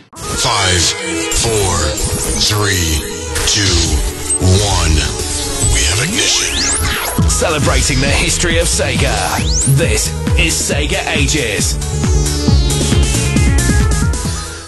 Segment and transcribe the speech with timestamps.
[0.00, 0.82] Five,
[1.38, 1.76] four,
[2.42, 2.98] three,
[3.46, 3.62] two,
[4.42, 4.94] one.
[5.72, 6.56] We have ignition.
[7.30, 9.06] Celebrating the history of Sega.
[9.76, 11.74] This is Sega Ages.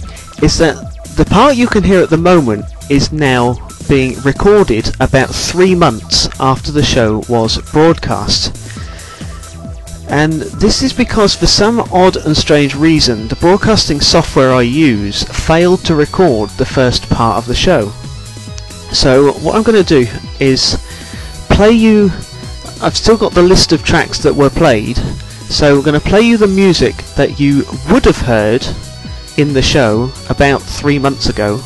[0.42, 0.76] is that
[1.16, 3.56] the part you can hear at the moment is now
[3.88, 8.56] being recorded about three months after the show was broadcast.
[10.08, 15.24] And this is because for some odd and strange reason, the broadcasting software I use
[15.24, 17.92] failed to record the first part of the show.
[18.92, 20.76] So what I'm going to do is
[21.48, 22.10] play you.
[22.82, 24.96] I've still got the list of tracks that were played,
[25.48, 28.66] so we're going to play you the music that you would have heard
[29.36, 31.60] in the show about three months ago,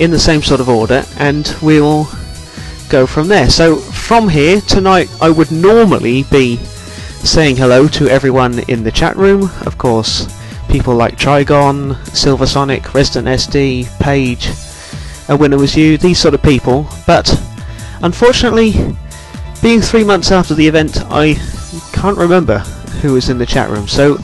[0.00, 2.08] in the same sort of order, and we'll
[2.88, 3.48] go from there.
[3.48, 9.16] So from here tonight, I would normally be saying hello to everyone in the chat
[9.16, 9.50] room.
[9.66, 10.26] Of course,
[10.68, 14.50] people like Trigon, Silver Sonic, Resident SD, Paige
[15.36, 16.88] when it was you, these sort of people.
[17.06, 17.28] But
[18.02, 18.72] unfortunately,
[19.62, 21.34] being three months after the event, I
[21.92, 22.58] can't remember
[23.00, 23.88] who was in the chat room.
[23.88, 24.16] So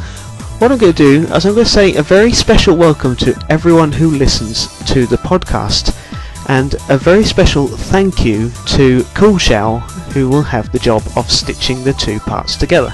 [0.58, 3.46] what I'm going to do is I'm going to say a very special welcome to
[3.50, 5.94] everyone who listens to the podcast
[6.48, 9.80] and a very special thank you to Cool Shell
[10.14, 12.92] who will have the job of stitching the two parts together.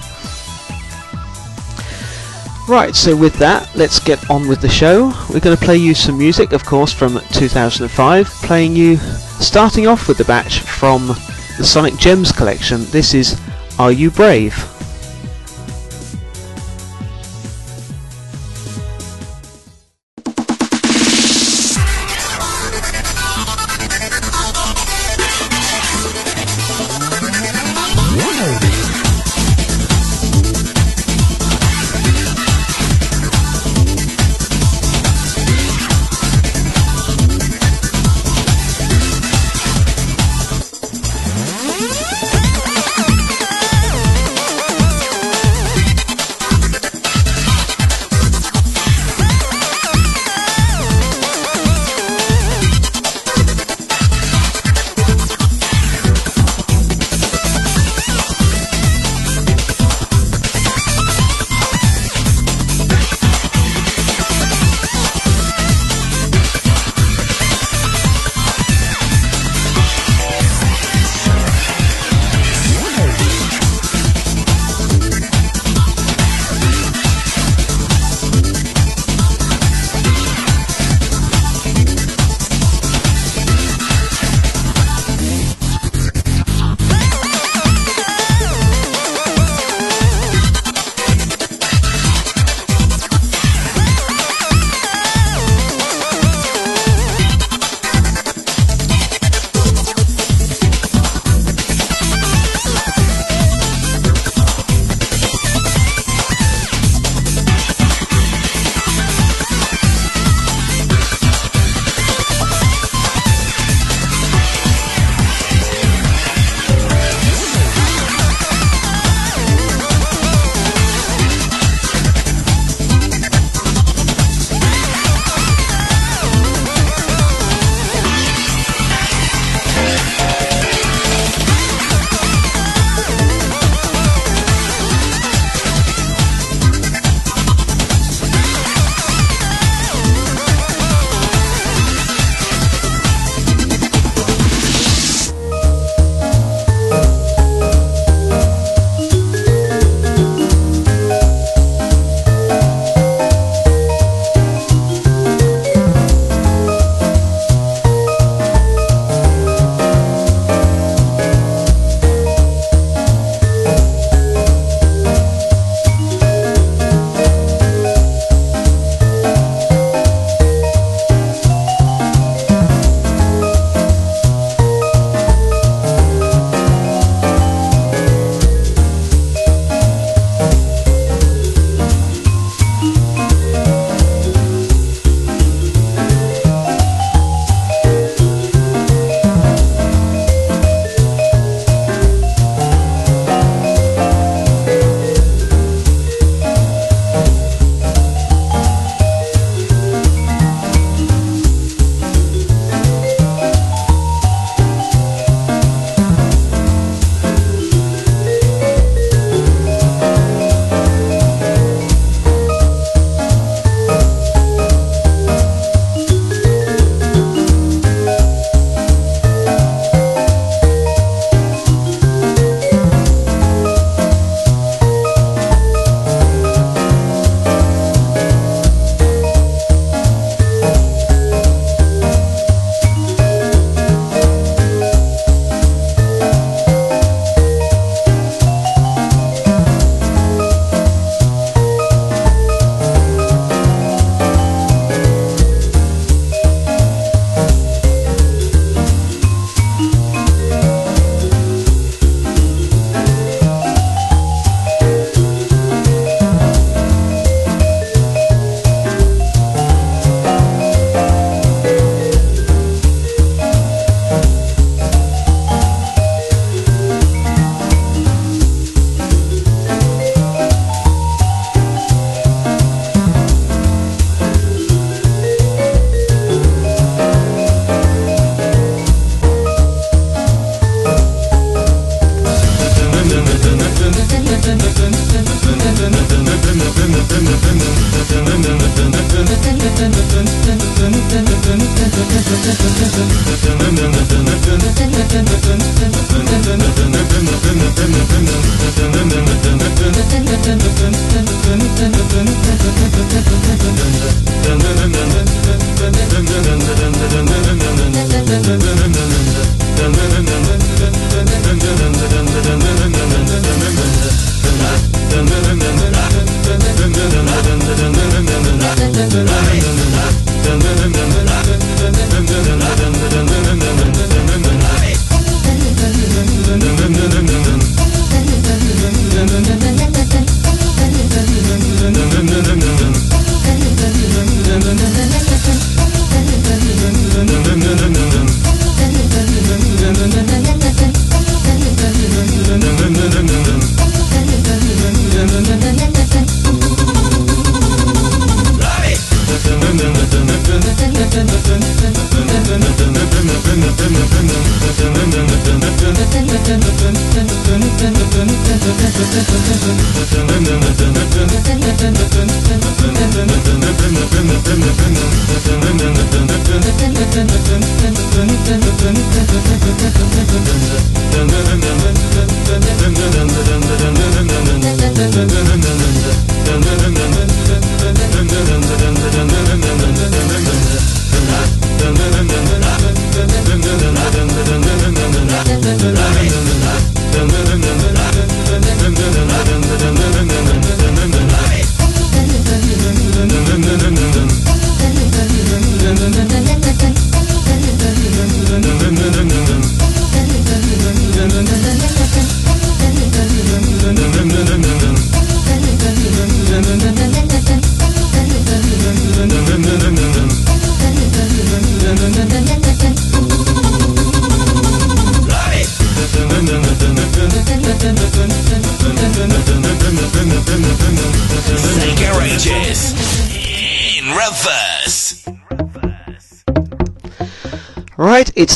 [2.69, 5.07] Right, so with that, let's get on with the show.
[5.29, 10.07] We're going to play you some music, of course, from 2005, playing you, starting off
[10.07, 12.85] with the batch from the Sonic Gems collection.
[12.87, 13.41] This is
[13.81, 14.72] Are You Brave?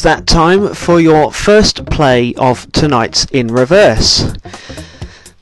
[0.07, 4.33] That time for your first play of tonight's In Reverse.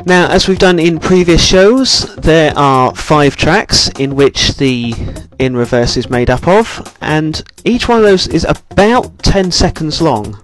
[0.07, 4.95] Now, as we've done in previous shows, there are five tracks in which the
[5.39, 10.01] In Reverse is made up of, and each one of those is about 10 seconds
[10.01, 10.43] long,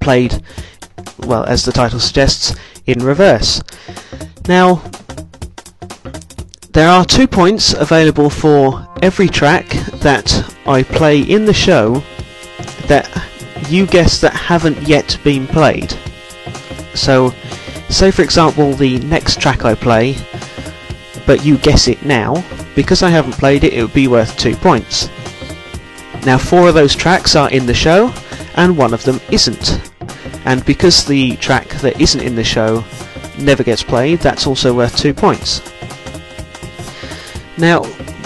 [0.00, 0.42] played,
[1.18, 2.56] well, as the title suggests,
[2.86, 3.62] in reverse.
[4.48, 4.76] Now,
[6.72, 9.68] there are two points available for every track
[10.00, 12.02] that I play in the show
[12.88, 13.08] that
[13.68, 15.92] you guess that haven't yet been played.
[16.94, 17.30] So,
[17.88, 20.16] say for example the next track I play,
[21.26, 24.56] but you guess it now, because I haven't played it, it would be worth two
[24.56, 25.08] points.
[26.26, 28.12] Now, four of those tracks are in the show,
[28.56, 29.80] and one of them isn't.
[30.46, 32.84] And because the track that isn't in the show
[33.38, 35.60] never gets played, that's also worth two points.
[37.58, 37.84] Now,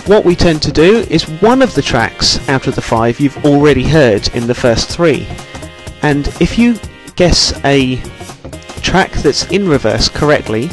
[0.09, 3.45] what we tend to do is one of the tracks out of the five you've
[3.45, 5.27] already heard in the first three.
[6.01, 6.79] And if you
[7.15, 7.97] guess a
[8.81, 10.71] track that's in reverse correctly,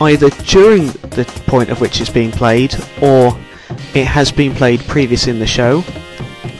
[0.00, 3.38] either during the point of which it's being played or
[3.94, 5.84] it has been played previous in the show,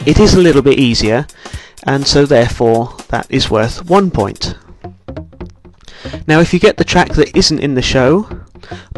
[0.04, 1.26] it is a little bit easier,
[1.84, 4.56] and so therefore that is worth one point.
[6.26, 8.39] Now, if you get the track that isn't in the show,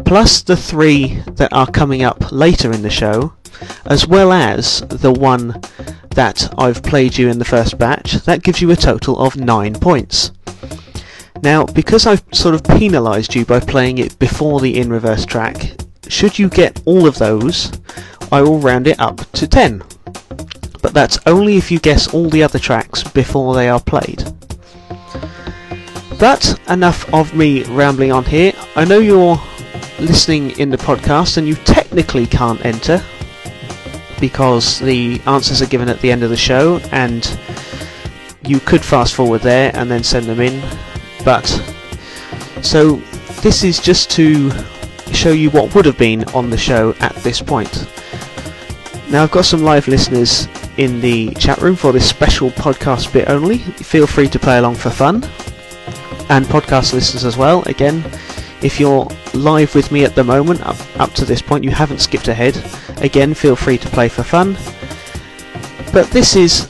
[0.05, 3.33] plus the three that are coming up later in the show,
[3.85, 5.61] as well as the one
[6.11, 9.73] that I've played you in the first batch, that gives you a total of nine
[9.73, 10.31] points.
[11.41, 15.75] Now, because I've sort of penalised you by playing it before the in reverse track,
[16.07, 17.71] should you get all of those,
[18.31, 19.83] I will round it up to 10.
[20.81, 24.23] But that's only if you guess all the other tracks before they are played.
[26.19, 28.53] But enough of me rambling on here.
[28.75, 29.41] I know you're
[30.03, 33.03] listening in the podcast and you technically can't enter
[34.19, 37.39] because the answers are given at the end of the show and
[38.45, 40.61] you could fast forward there and then send them in.
[41.23, 41.45] But
[42.61, 42.97] so
[43.41, 44.51] this is just to
[45.11, 47.87] show you what would have been on the show at this point.
[49.09, 53.29] Now I've got some live listeners in the chat room for this special podcast bit
[53.29, 53.59] only.
[53.59, 55.23] Feel free to play along for fun
[56.29, 57.63] and podcast listeners as well.
[57.67, 58.03] Again,
[58.63, 61.99] if you're live with me at the moment, up, up to this point, you haven't
[61.99, 62.57] skipped ahead.
[62.97, 64.57] Again, feel free to play for fun.
[65.91, 66.69] But this is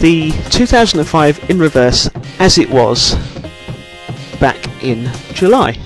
[0.00, 3.14] the 2005 in reverse as it was
[4.40, 5.78] back in July.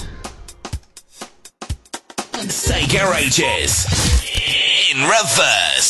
[2.32, 3.86] Sega Rages
[4.92, 5.89] in reverse.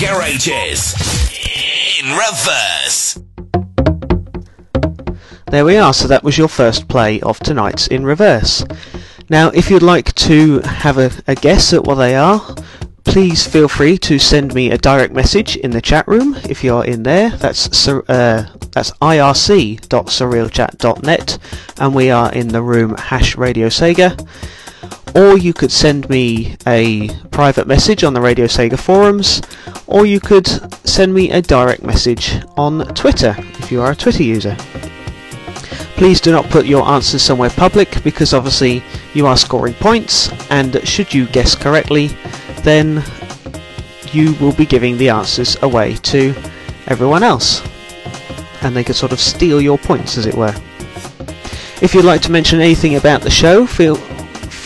[0.00, 0.96] Sega Ages
[2.00, 3.20] in reverse.
[5.50, 8.64] There we are, so that was your first play of tonight's in reverse.
[9.28, 12.40] Now, if you'd like to have a, a guess at what they are,
[13.04, 16.86] please feel free to send me a direct message in the chat room if you're
[16.86, 17.28] in there.
[17.36, 21.38] That's uh, that's irc.surrealchat.net,
[21.76, 24.16] and we are in the room hash Radio Sega.
[25.14, 29.42] Or you could send me a private message on the Radio Sega forums,
[29.86, 30.46] or you could
[30.86, 34.56] send me a direct message on Twitter if you are a Twitter user.
[35.96, 40.86] Please do not put your answers somewhere public because obviously you are scoring points, and
[40.86, 42.08] should you guess correctly,
[42.62, 43.02] then
[44.12, 46.34] you will be giving the answers away to
[46.86, 47.62] everyone else.
[48.62, 50.54] And they could sort of steal your points, as it were.
[51.82, 53.96] If you'd like to mention anything about the show, feel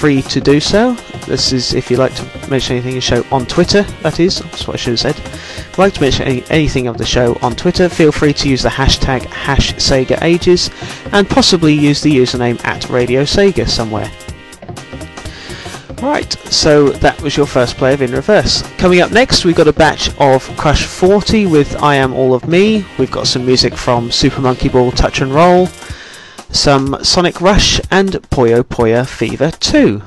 [0.04, 0.92] free to do so.
[1.26, 4.40] This is if you'd like to mention anything in the show on Twitter, that is,
[4.40, 5.16] that's what I should have said.
[5.16, 8.50] If you'd like to mention any, anything of the show on Twitter, feel free to
[8.50, 10.70] use the hashtag hash Sega Ages
[11.12, 14.11] and possibly use the username at Radio Sega somewhere.
[16.02, 18.61] Right, so that was your first play of In Reverse.
[18.76, 22.46] Coming up next, we've got a batch of Crush 40 with I Am All of
[22.46, 22.84] Me.
[22.99, 25.68] We've got some music from Super Monkey Ball Touch and Roll,
[26.54, 30.00] some Sonic Rush, and Puyo Puyo Fever 2.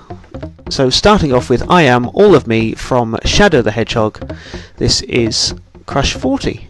[0.69, 4.33] So, starting off with I Am All of Me from Shadow the Hedgehog,
[4.77, 5.53] this is
[5.85, 6.69] Crush 40.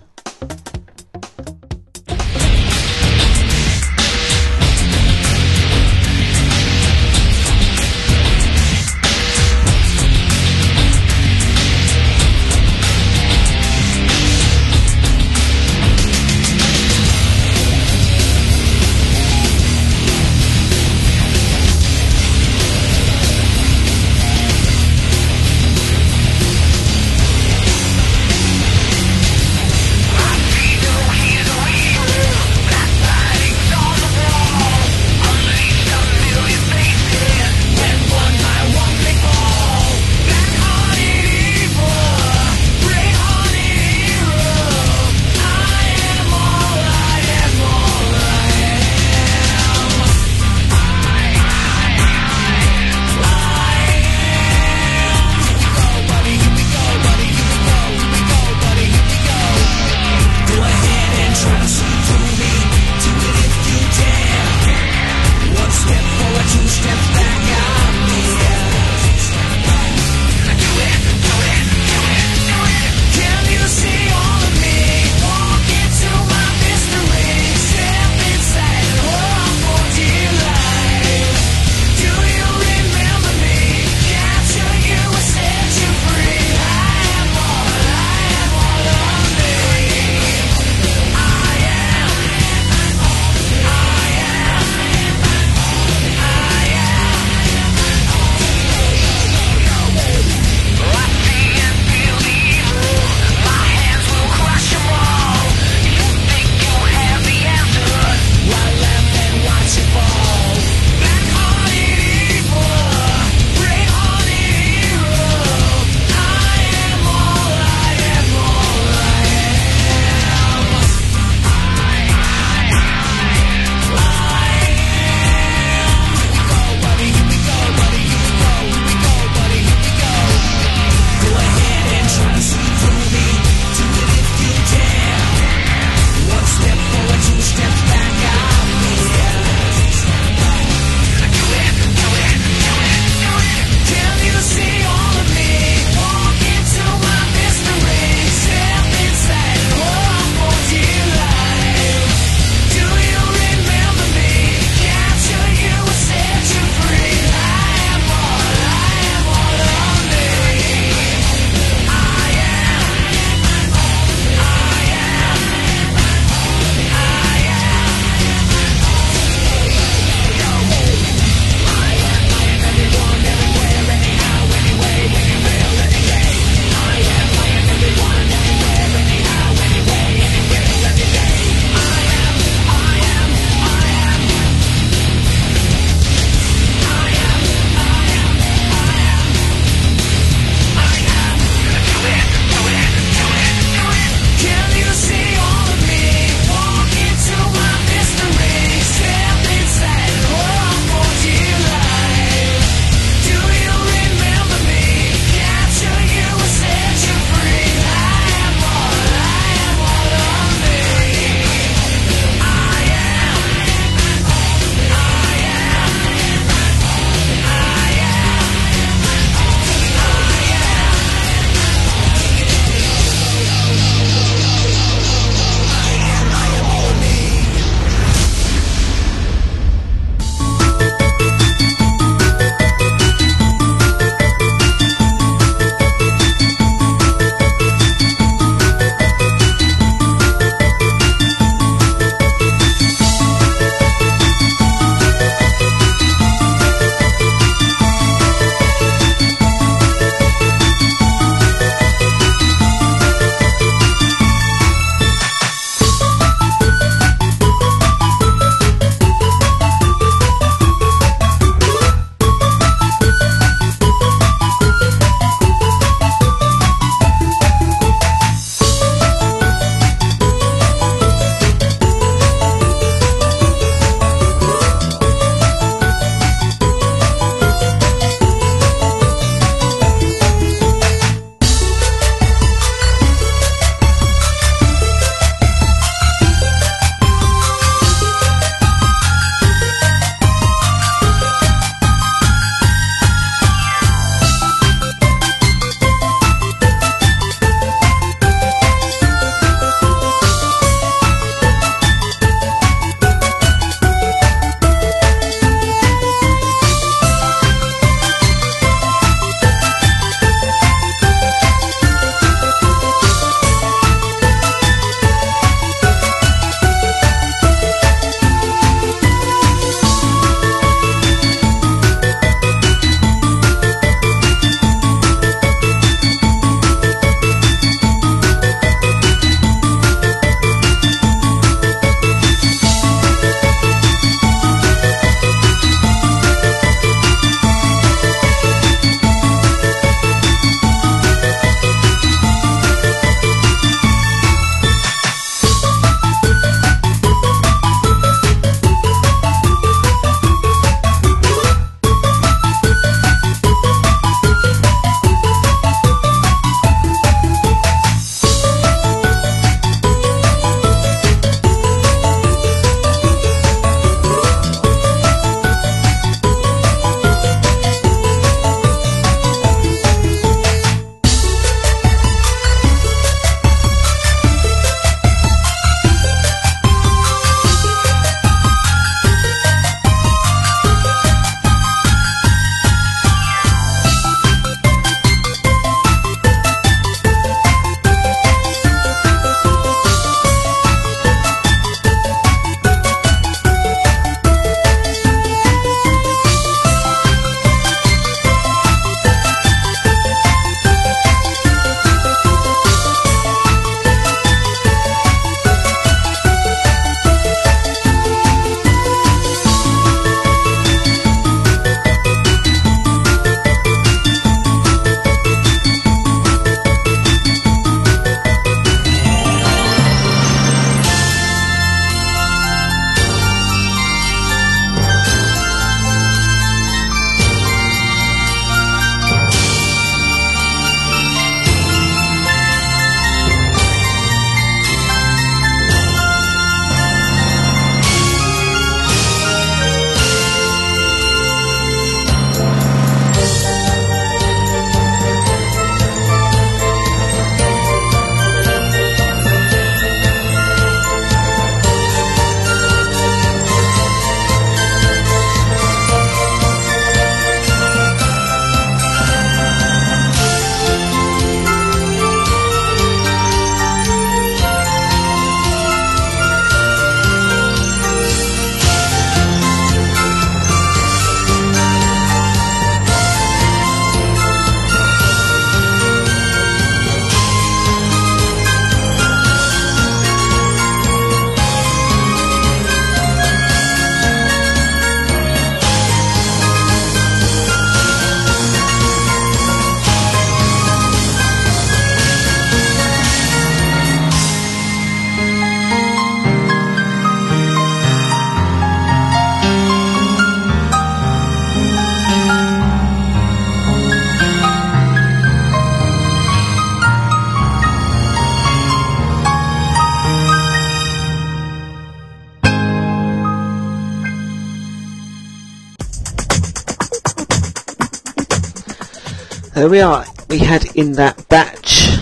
[519.69, 520.06] We are.
[520.30, 521.99] We had in that batch.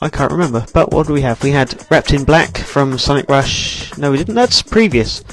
[0.00, 1.42] I can't remember, but what do we have?
[1.42, 3.96] We had Wrapped in Black from Sonic Rush.
[3.98, 4.36] No, we didn't.
[4.36, 5.24] That's previous.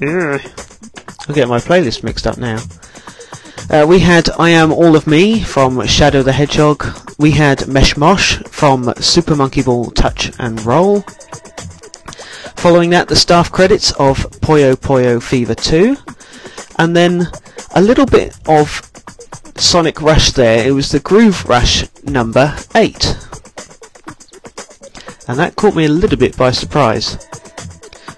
[0.00, 0.38] Yeah.
[1.28, 2.58] I'll get my playlist mixed up now.
[3.70, 6.84] Uh, we had I Am All of Me from Shadow the Hedgehog.
[7.18, 11.02] We had Mesh Mosh from Super Monkey Ball Touch and Roll.
[12.56, 15.96] Following that, the staff credits of Puyo Puyo Fever 2.
[16.80, 17.28] And then
[17.76, 18.90] a little bit of
[19.56, 20.66] Sonic Rush there.
[20.66, 23.16] It was the Groove Rush number 8.
[25.26, 27.16] And that caught me a little bit by surprise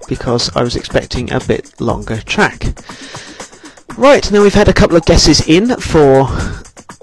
[0.08, 2.74] because I was expecting a bit longer track.
[3.96, 6.28] Right, now we've had a couple of guesses in for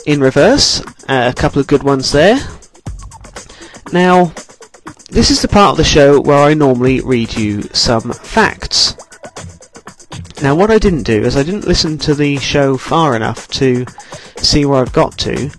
[0.05, 2.39] In Reverse, uh, a couple of good ones there.
[3.91, 4.33] Now,
[5.09, 8.95] this is the part of the show where I normally read you some facts.
[10.41, 13.85] Now, what I didn't do is I didn't listen to the show far enough to
[14.43, 15.51] see where I've got to,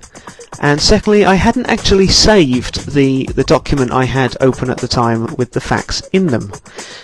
[0.60, 5.34] and secondly, I hadn't actually saved the, the document I had open at the time
[5.36, 6.52] with the facts in them.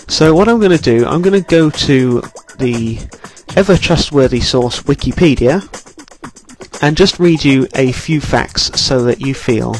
[0.09, 2.23] So what I'm going to do, I'm going to go to
[2.59, 2.99] the
[3.57, 5.61] ever trustworthy source Wikipedia
[6.83, 9.75] and just read you a few facts so that you feel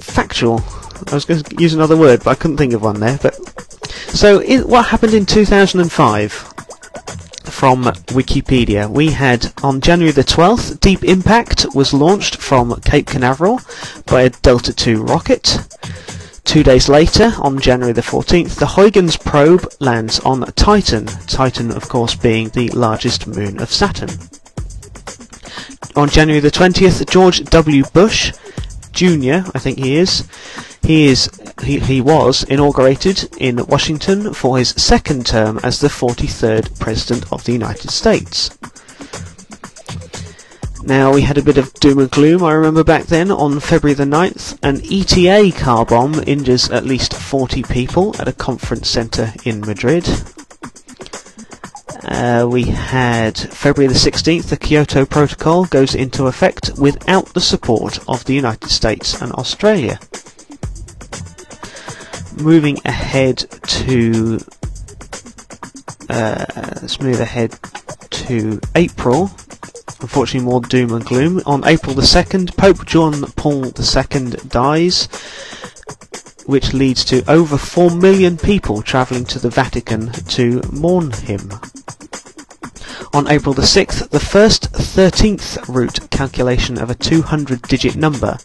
[0.00, 0.62] factual.
[1.08, 3.18] I was going to use another word, but I couldn't think of one there.
[3.20, 3.34] But
[4.08, 6.53] so, what happened in 2005?
[7.64, 13.58] From Wikipedia, we had on January the 12th, Deep Impact was launched from Cape Canaveral
[14.04, 15.60] by a Delta II rocket.
[16.44, 21.88] Two days later, on January the 14th, the Huygens probe lands on Titan, Titan of
[21.88, 24.10] course being the largest moon of Saturn.
[25.96, 27.82] On January the 20th, George W.
[27.94, 28.34] Bush
[28.94, 30.26] Jr., I think he is,
[30.82, 31.28] he is
[31.62, 37.44] he, he was inaugurated in Washington for his second term as the 43rd President of
[37.44, 38.50] the United States.
[40.86, 43.94] Now, we had a bit of doom and gloom, I remember back then, on February
[43.94, 44.58] the 9th.
[44.62, 50.06] An ETA car bomb injures at least 40 people at a conference centre in Madrid.
[52.06, 57.98] Uh, we had February the 16th, the Kyoto Protocol goes into effect without the support
[58.08, 59.98] of the United States and Australia.
[62.36, 64.38] Moving ahead to.
[66.10, 66.44] Uh,
[66.82, 67.58] let's move ahead
[68.10, 69.30] to April
[70.04, 71.40] unfortunately more doom and gloom.
[71.46, 75.06] On April the 2nd, Pope John Paul II dies,
[76.44, 81.50] which leads to over 4 million people travelling to the Vatican to mourn him.
[83.14, 88.38] On April the 6th, the first 13th root calculation of a 200 digit number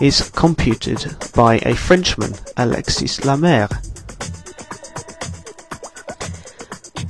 [0.00, 3.68] is computed by a Frenchman, Alexis Lemaire.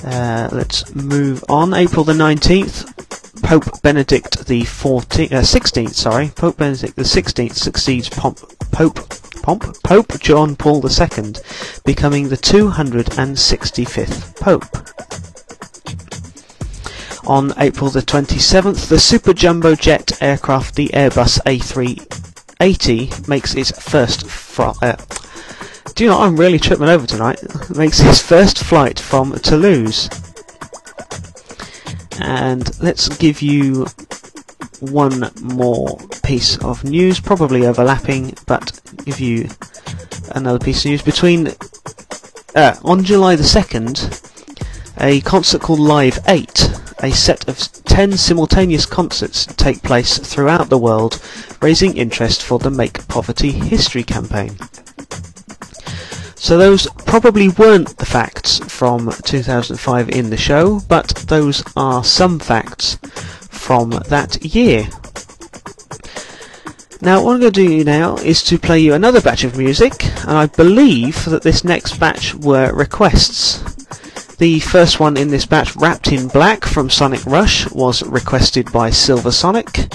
[0.03, 1.75] Uh, let's move on.
[1.75, 8.09] April the 19th, Pope Benedict the 14th, uh, 16th, sorry, Pope Benedict the 16th succeeds
[8.09, 9.01] Pomp, Pope
[9.43, 11.35] Pomp, Pope John Paul II,
[11.85, 14.82] becoming the 265th Pope.
[17.27, 24.27] On April the 27th, the super jumbo jet aircraft, the Airbus A380, makes its first
[24.27, 24.97] fr- uh,
[25.95, 27.39] do you know, I'm really tripping over tonight.
[27.77, 30.09] Makes its first flight from Toulouse
[32.21, 33.87] and let's give you
[34.81, 39.49] one more piece of news, probably overlapping, but give you
[40.35, 41.03] another piece of news.
[41.03, 41.49] Between
[42.55, 44.21] uh, on July the second,
[45.01, 46.71] a concert called Live Eight,
[47.03, 51.21] a set of ten simultaneous concerts take place throughout the world,
[51.61, 54.57] raising interest for the Make Poverty History campaign.
[56.37, 62.39] So those probably weren't the facts from 2005 in the show, but those are some
[62.39, 62.97] facts
[63.49, 64.89] from that year.
[67.01, 70.05] Now what I'm going to do now is to play you another batch of music,
[70.23, 73.63] and I believe that this next batch were requests.
[74.43, 78.91] The first one in this batch, Wrapped in Black from Sonic Rush, was requested by
[78.91, 79.87] Silver Sonic.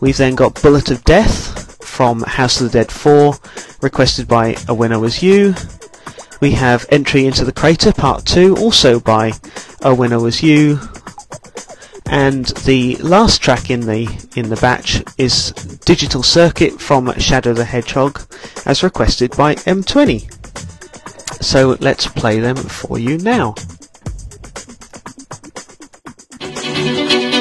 [0.00, 3.34] We've then got Bullet of Death from House of the Dead 4,
[3.80, 5.56] requested by A Winner Was You.
[6.40, 9.32] We have Entry into the Crater Part 2, also by
[9.80, 10.78] A Winner Was You.
[12.06, 15.50] And the last track in the in the batch is
[15.84, 18.20] Digital Circuit from Shadow the Hedgehog,
[18.64, 20.32] as requested by M20.
[21.42, 23.56] So let's play them for you now.
[26.74, 27.31] Sega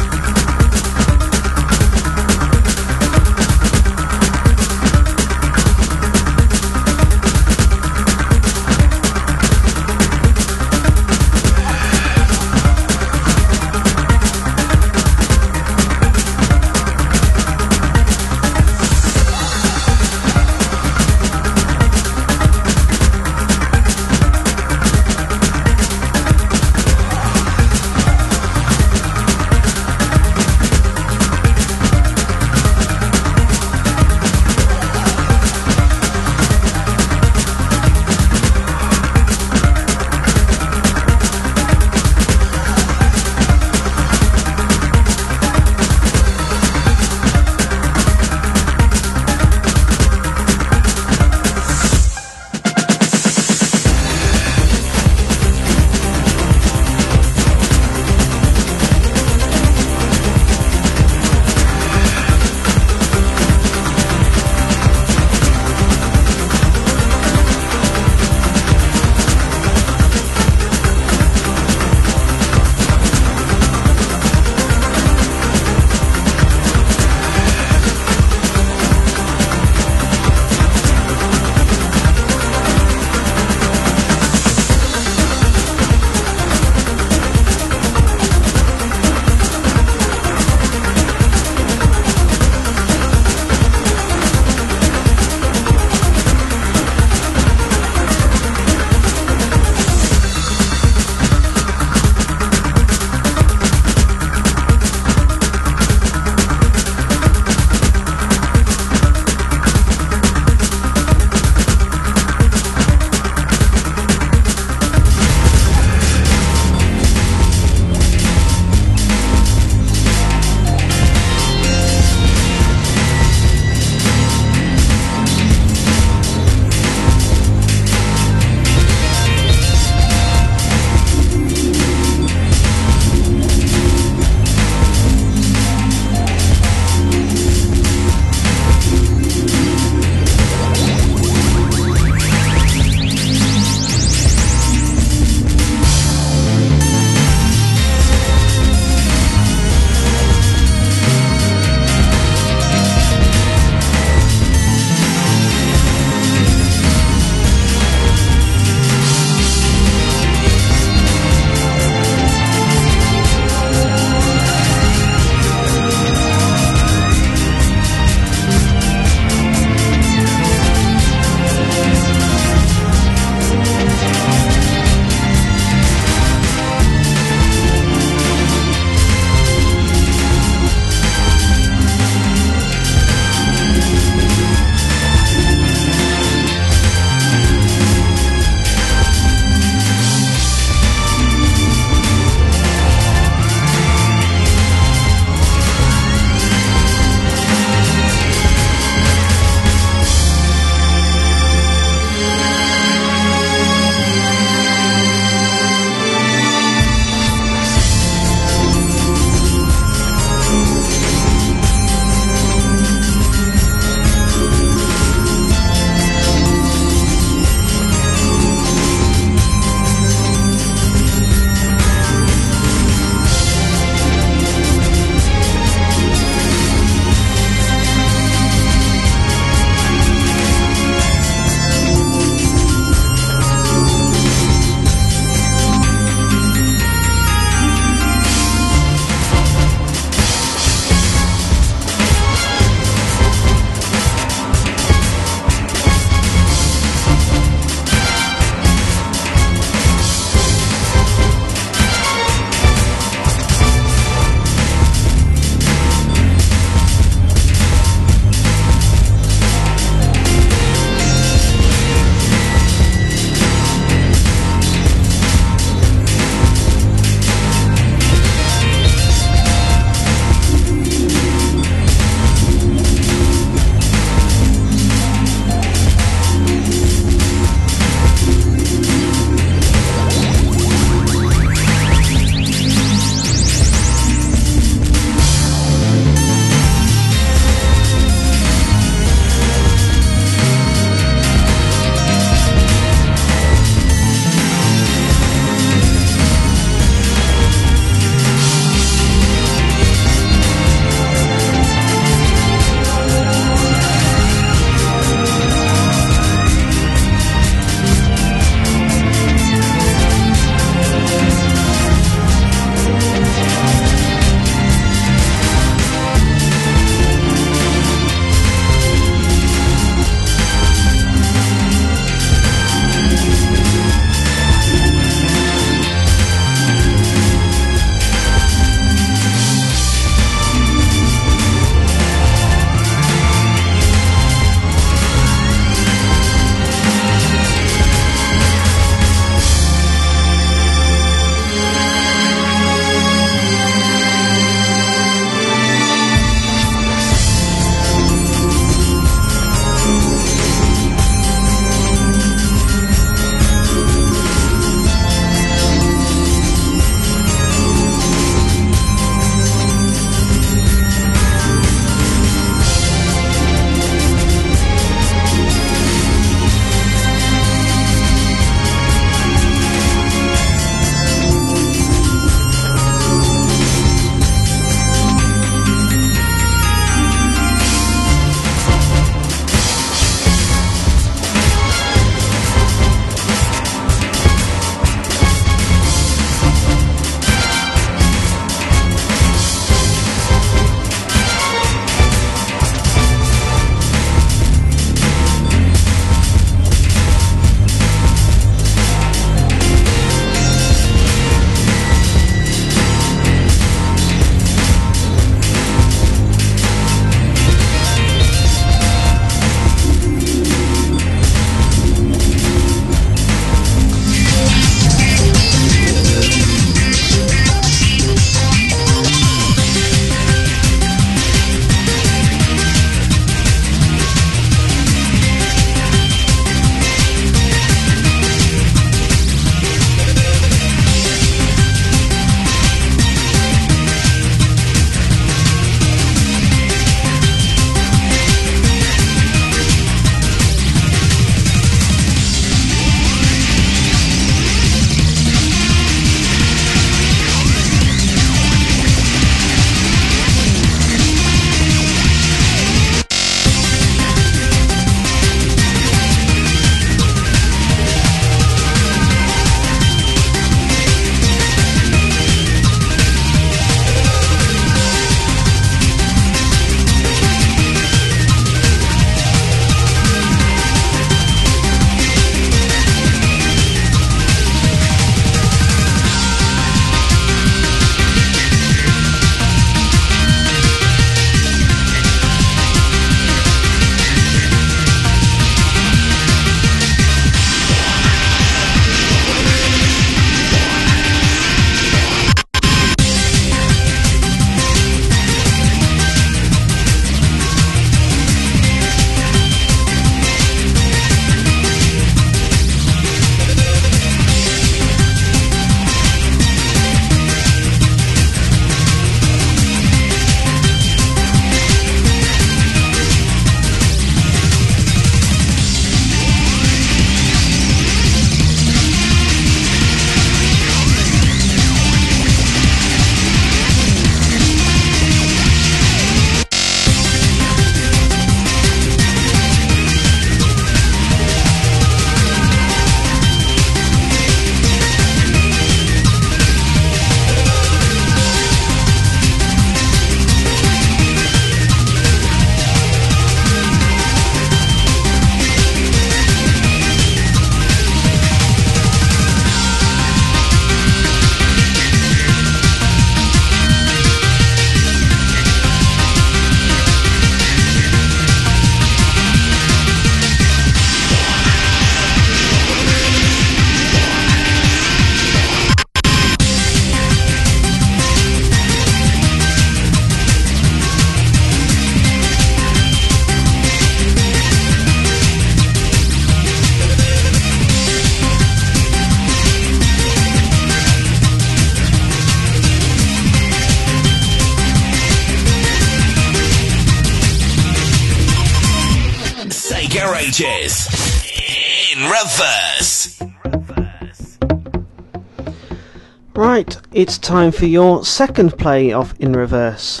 [596.60, 600.00] Right, it's time for your second play of In Reverse.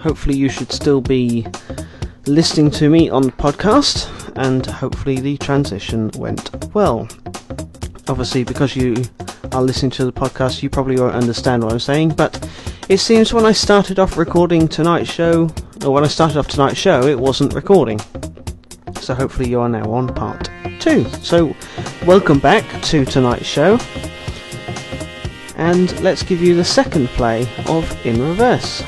[0.00, 1.46] Hopefully, you should still be
[2.26, 7.08] listening to me on the podcast, and hopefully, the transition went well.
[8.08, 8.94] Obviously, because you
[9.52, 12.46] are listening to the podcast, you probably won't understand what I'm saying, but
[12.90, 15.48] it seems when I started off recording tonight's show,
[15.82, 17.98] or when I started off tonight's show, it wasn't recording.
[19.10, 20.48] So, hopefully, you are now on part
[20.78, 21.04] two.
[21.14, 21.56] So,
[22.06, 23.76] welcome back to tonight's show.
[25.56, 28.82] And let's give you the second play of In Reverse.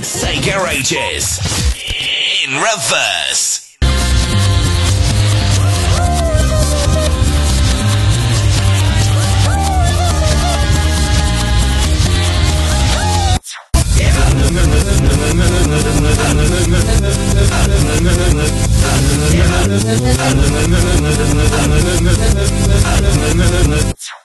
[0.00, 1.38] Sega Ages
[2.42, 3.61] in reverse.
[23.96, 24.21] Ciao.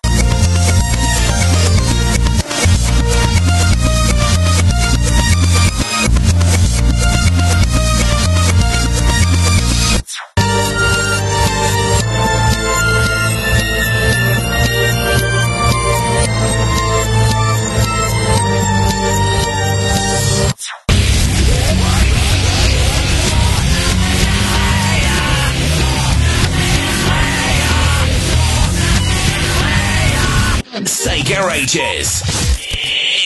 [31.38, 32.24] Sega Ages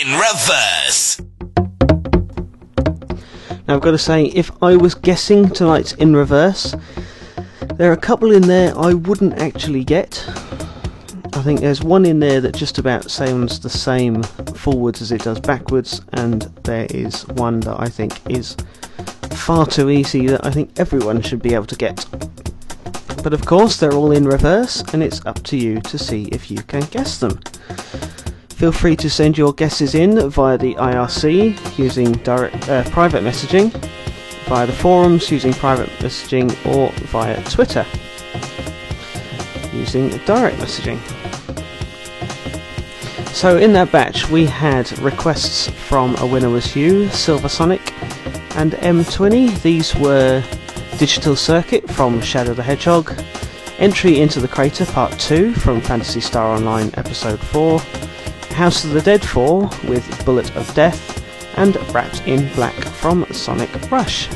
[0.01, 1.21] in reverse.
[3.67, 6.75] Now I've got to say, if I was guessing tonight's in reverse,
[7.75, 10.25] there are a couple in there I wouldn't actually get.
[11.31, 15.21] I think there's one in there that just about sounds the same forwards as it
[15.21, 18.57] does backwards, and there is one that I think is
[19.35, 22.05] far too easy that I think everyone should be able to get.
[23.23, 26.49] But of course, they're all in reverse, and it's up to you to see if
[26.49, 27.39] you can guess them.
[28.49, 33.71] Feel free to send your guesses in via the IRC using direct, uh, private messaging,
[34.45, 37.85] via the forums using private messaging, or via Twitter
[39.73, 40.99] using direct messaging.
[43.33, 47.93] So in that batch, we had requests from A Winner Was You, Silver Sonic,
[48.55, 49.61] and M20.
[49.61, 50.43] These were
[51.01, 53.19] Digital Circuit from Shadow the Hedgehog,
[53.79, 57.79] Entry into the Crater Part 2 from Phantasy Star Online Episode 4,
[58.51, 61.19] House of the Dead 4 with Bullet of Death,
[61.57, 64.29] and Wrapped in Black from Sonic Rush.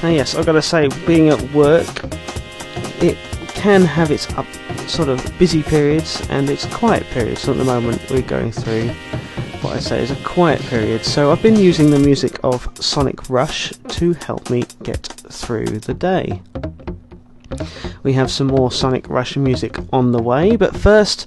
[0.00, 2.04] Now, yes, I've got to say, being at work,
[3.02, 3.18] it
[3.48, 4.46] can have its up,
[4.86, 7.40] sort of busy periods and its quiet periods.
[7.40, 8.90] So at the moment, we're going through
[9.60, 11.04] what I say is a quiet period.
[11.04, 15.94] So I've been using the music of Sonic Rush to help me get through the
[15.94, 16.42] day.
[18.02, 21.26] We have some more Sonic Rush music on the way, but first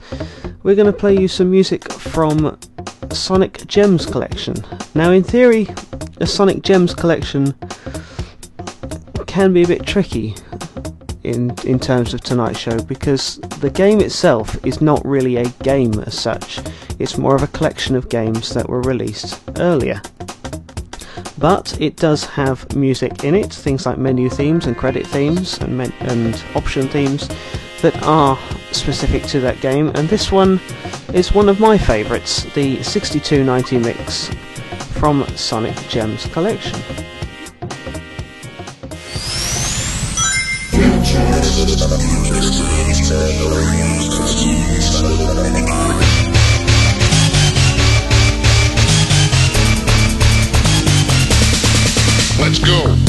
[0.62, 2.60] we're going to play you some music from
[3.12, 4.56] Sonic Gems collection.
[4.94, 5.68] Now, in theory,
[6.18, 7.56] a Sonic Gems collection
[9.26, 10.36] can be a bit tricky
[11.24, 15.94] in in terms of tonight's show because the game itself is not really a game
[16.02, 16.60] as such.
[17.00, 20.02] It's more of a collection of games that were released earlier.
[21.40, 25.78] But it does have music in it, things like menu themes and credit themes and
[25.78, 27.30] men- and option themes
[27.82, 28.38] that are
[28.72, 29.88] specific to that game.
[29.96, 30.60] And this one
[31.14, 34.28] is one of my favourites, the 6290 mix
[35.00, 36.78] from Sonic Gems collection.
[52.40, 53.09] Let's go.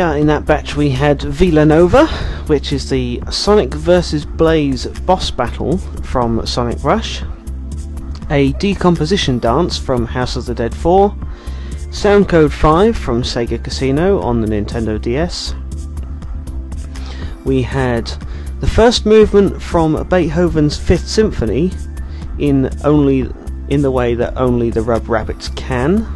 [0.00, 0.16] Are.
[0.16, 2.06] In that batch, we had Vela-Nova,
[2.46, 4.24] which is the Sonic vs.
[4.24, 7.22] Blaze boss battle from Sonic Rush,
[8.30, 11.16] a decomposition dance from House of the Dead 4,
[11.90, 15.54] Sound Code 5 from Sega Casino on the Nintendo DS.
[17.44, 18.06] We had
[18.60, 21.72] the first movement from Beethoven's Fifth Symphony
[22.38, 23.30] in only
[23.68, 26.06] in the way that only the Rub Rabbits can,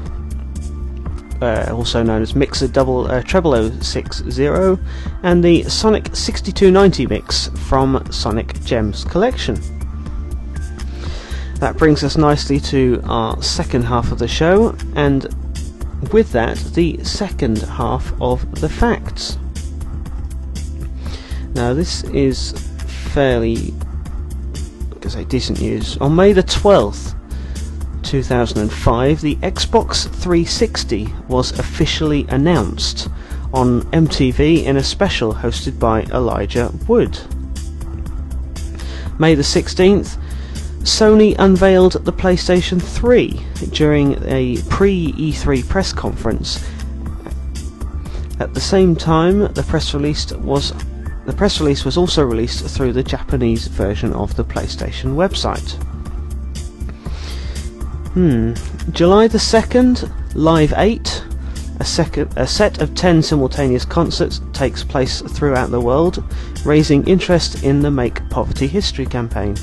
[1.42, 4.24] uh, also known as Mixer Double uh, Treble 60,
[5.22, 9.56] and the Sonic 6290 mix from Sonic Gems Collection.
[11.56, 15.24] That brings us nicely to our second half of the show, and
[16.12, 19.36] with that, the second half of the facts.
[21.54, 22.52] Now, this is
[23.12, 23.74] fairly,
[25.04, 25.96] I say, decent news.
[25.98, 27.11] On May the 12th,
[28.12, 33.08] 2005, the Xbox 360 was officially announced
[33.54, 37.18] on MTV in a special hosted by Elijah Wood.
[39.18, 40.18] May the 16th,
[40.80, 46.62] Sony unveiled the PlayStation 3 during a pre E3 press conference.
[48.40, 50.74] At the same time, the press release was
[51.24, 55.82] the press release was also released through the Japanese version of the PlayStation website.
[58.14, 58.52] Hmm.
[58.90, 61.24] July the 2nd, Live 8,
[61.80, 66.22] a, sec- a set of 10 simultaneous concerts takes place throughout the world,
[66.66, 69.56] raising interest in the Make Poverty History campaign.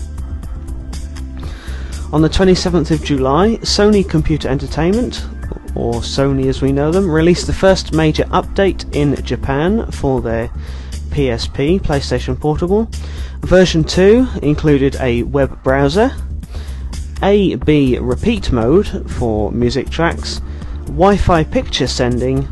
[2.12, 5.28] On the 27th of July, Sony Computer Entertainment,
[5.76, 10.48] or Sony as we know them, released the first major update in Japan for their
[11.12, 12.90] PSP, PlayStation Portable.
[13.42, 16.12] Version 2 included a web browser,
[17.22, 20.40] A-B repeat mode for music tracks,
[20.86, 22.48] Wi-Fi picture sending,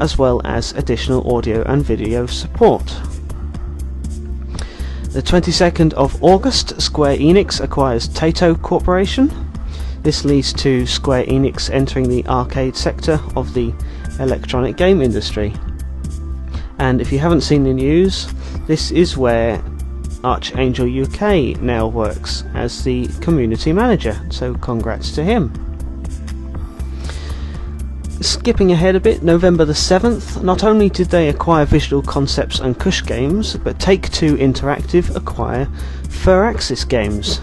[0.00, 2.84] as well as additional audio and video support.
[5.12, 9.30] The 22nd of August, Square Enix acquires Taito Corporation.
[10.02, 13.72] This leads to Square Enix entering the arcade sector of the
[14.20, 15.54] electronic game industry.
[16.78, 18.32] And if you haven't seen the news,
[18.66, 19.62] this is where
[20.24, 25.52] Archangel UK now works as the community manager, so congrats to him.
[28.20, 32.78] Skipping ahead a bit, November the 7th, not only did they acquire Visual Concepts and
[32.78, 35.66] Kush Games, but Take Two Interactive acquire
[36.04, 37.40] Firaxis Games.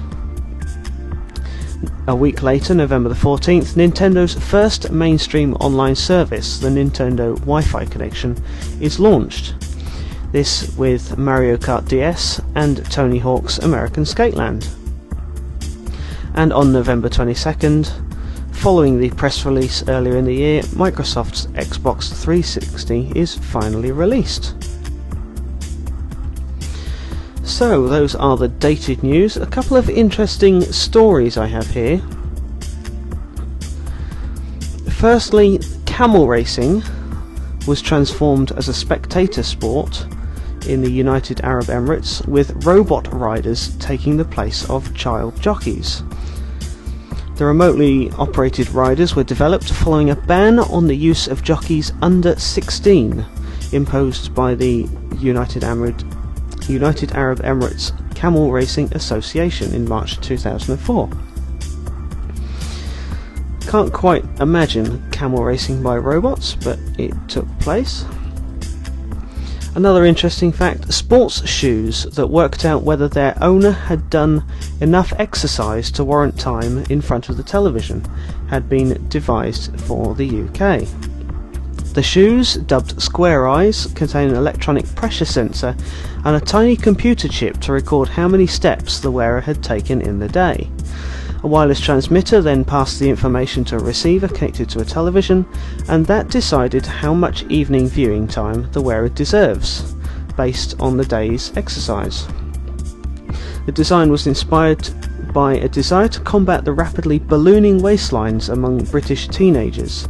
[2.07, 7.86] A week later, November the 14th, Nintendo's first mainstream online service, the Nintendo Wi Fi
[7.86, 8.41] connection,
[8.80, 9.55] is launched.
[10.32, 14.67] This with Mario Kart DS and Tony Hawk's American Skateland.
[16.36, 18.09] And on November 22nd,
[18.59, 24.53] Following the press release earlier in the year, Microsoft's Xbox 360 is finally released.
[27.41, 29.38] So, those are the dated news.
[29.38, 32.01] A couple of interesting stories I have here.
[34.91, 36.84] Firstly, camel racing
[37.65, 40.05] was transformed as a spectator sport
[40.66, 46.03] in the United Arab Emirates, with robot riders taking the place of child jockeys.
[47.36, 52.36] The remotely operated riders were developed following a ban on the use of jockeys under
[52.38, 53.26] 16
[53.72, 54.89] imposed by the
[55.20, 56.01] United Arab,
[56.68, 61.10] United Arab Emirates Camel Racing Association in March 2004.
[63.62, 68.03] Can't quite imagine camel racing by robots, but it took place.
[69.80, 74.43] Another interesting fact sports shoes that worked out whether their owner had done
[74.82, 78.03] enough exercise to warrant time in front of the television
[78.49, 80.86] had been devised for the UK.
[81.93, 85.77] The shoes, dubbed Square Eyes, contain an electronic pressure sensor
[86.25, 90.19] and a tiny computer chip to record how many steps the wearer had taken in
[90.19, 90.69] the day.
[91.41, 95.45] A wireless transmitter then passed the information to a receiver connected to a television,
[95.87, 99.95] and that decided how much evening viewing time the wearer deserves,
[100.35, 102.27] based on the day's exercise.
[103.65, 104.89] The design was inspired
[105.31, 110.09] by a desire to combat the rapidly ballooning waistlines among British teenagers.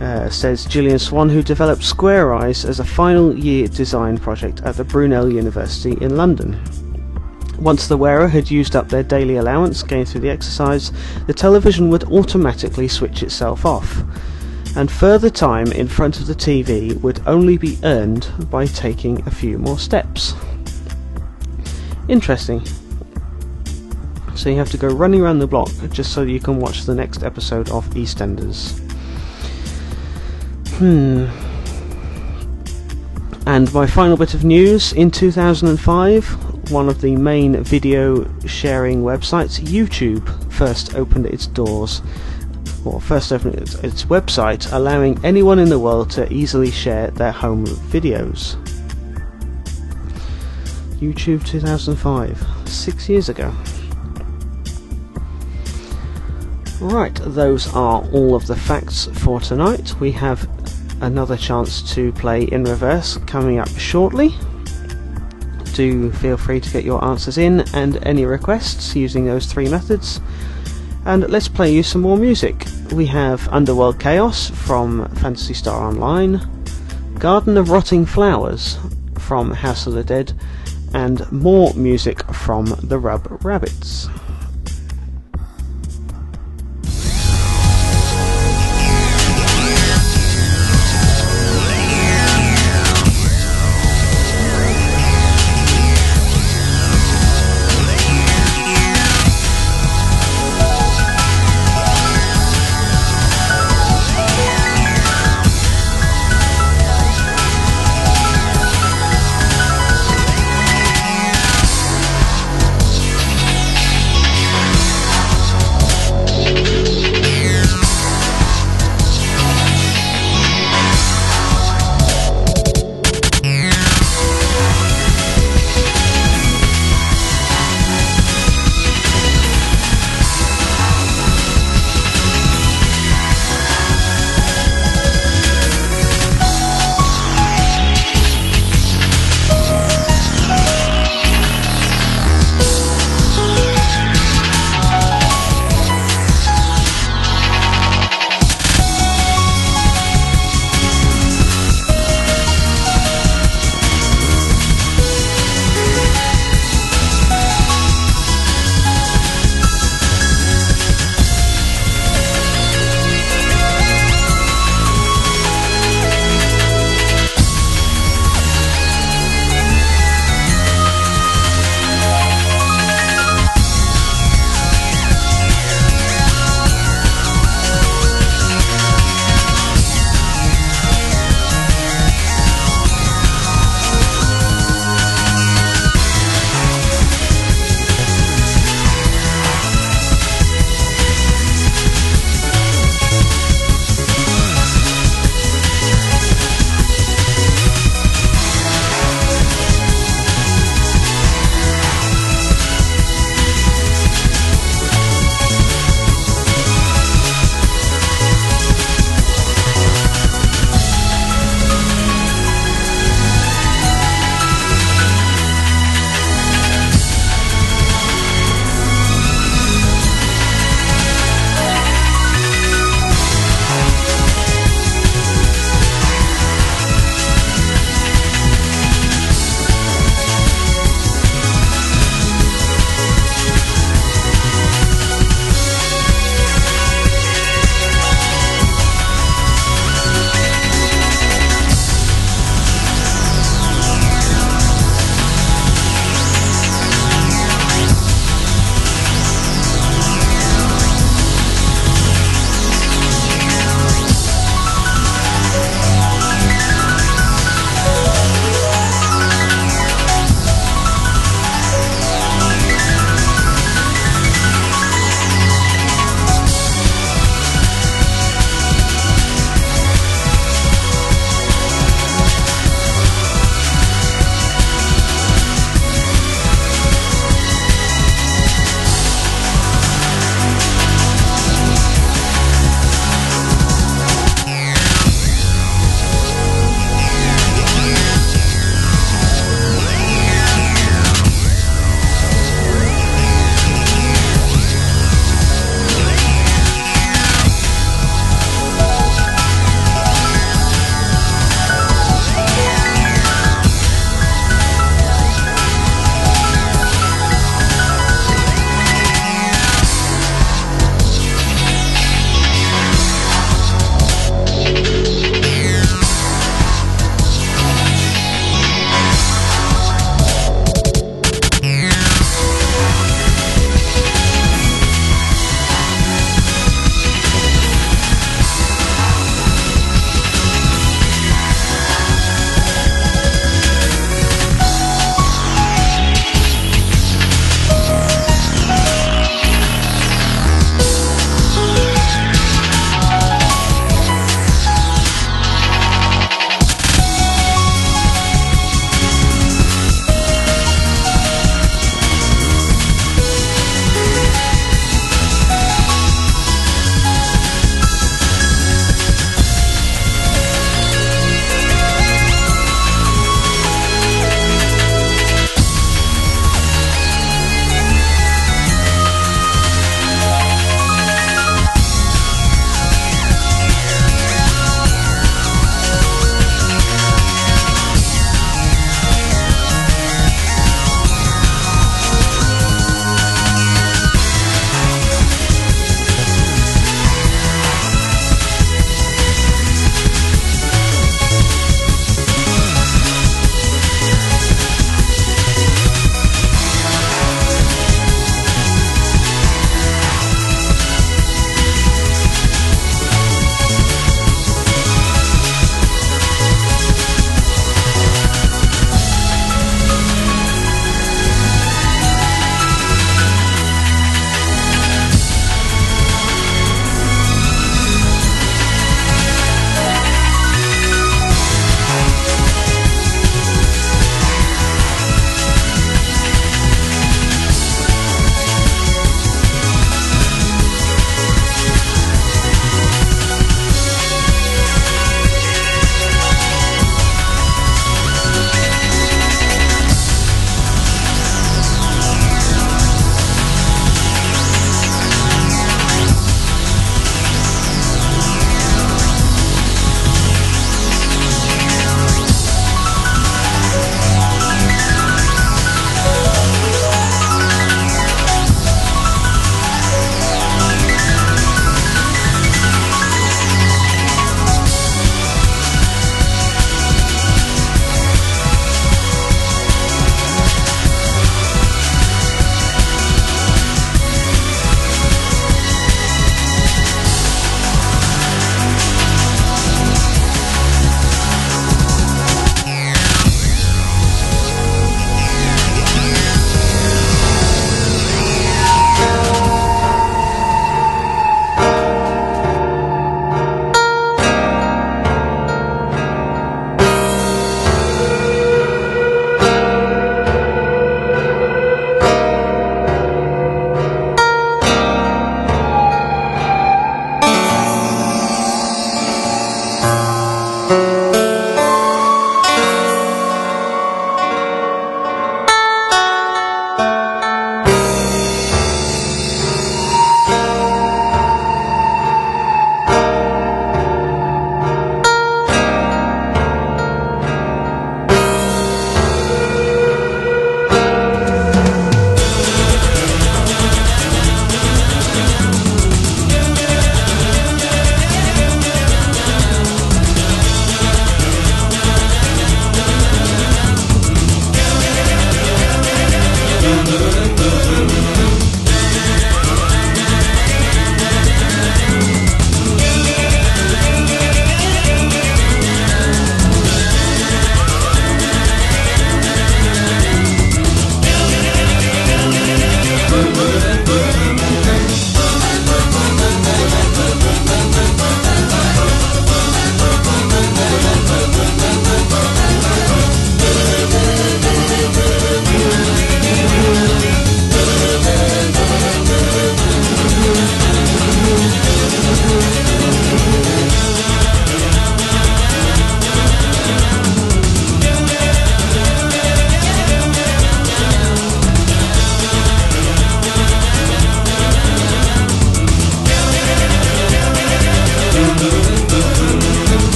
[0.00, 4.76] Uh, says Gillian Swan, who developed Square Eyes as a final year design project at
[4.76, 6.60] the Brunel University in London.
[7.58, 10.92] Once the wearer had used up their daily allowance gained through the exercise,
[11.26, 14.02] the television would automatically switch itself off,
[14.76, 19.30] and further time in front of the TV would only be earned by taking a
[19.30, 20.34] few more steps.
[22.08, 22.62] Interesting.
[24.34, 26.94] So you have to go running around the block just so you can watch the
[26.94, 28.78] next episode of EastEnders.
[30.76, 31.26] Hmm.
[33.46, 39.60] And my final bit of news in 2005, one of the main video sharing websites,
[39.60, 42.02] YouTube, first opened its doors,
[42.84, 47.32] or first opened its, its website, allowing anyone in the world to easily share their
[47.32, 48.56] home videos.
[50.98, 53.52] YouTube 2005, six years ago.
[56.80, 59.94] Right, those are all of the facts for tonight.
[60.00, 60.48] We have
[61.00, 64.34] another chance to play in reverse coming up shortly.
[65.76, 70.22] Do feel free to get your answers in and any requests using those three methods.
[71.04, 72.64] And let's play you some more music.
[72.92, 76.40] We have Underworld Chaos from Phantasy Star Online,
[77.18, 78.78] Garden of Rotting Flowers
[79.18, 80.32] from House of the Dead,
[80.94, 84.08] and more music from the Rub Rabbits.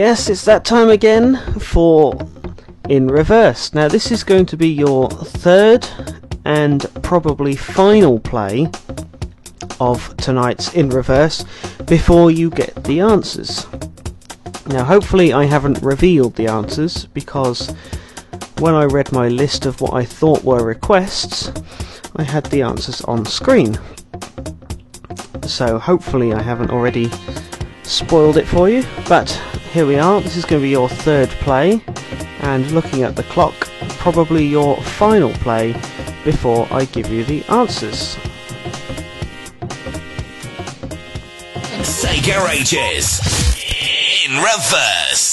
[0.00, 2.18] Yes, it's that time again for
[2.88, 3.74] In Reverse.
[3.74, 5.86] Now, this is going to be your third
[6.46, 8.70] and probably final play
[9.78, 11.44] of tonight's In Reverse
[11.84, 13.66] before you get the answers.
[14.68, 17.68] Now, hopefully, I haven't revealed the answers because
[18.58, 21.52] when I read my list of what I thought were requests,
[22.16, 23.78] I had the answers on screen.
[25.42, 27.10] So, hopefully, I haven't already
[27.82, 29.38] spoiled it for you, but
[29.70, 30.20] here we are.
[30.20, 31.80] This is going to be your third play,
[32.40, 33.54] and looking at the clock,
[33.98, 35.72] probably your final play
[36.24, 38.16] before I give you the answers.
[41.82, 43.20] Sega Ages
[44.26, 45.29] in reverse.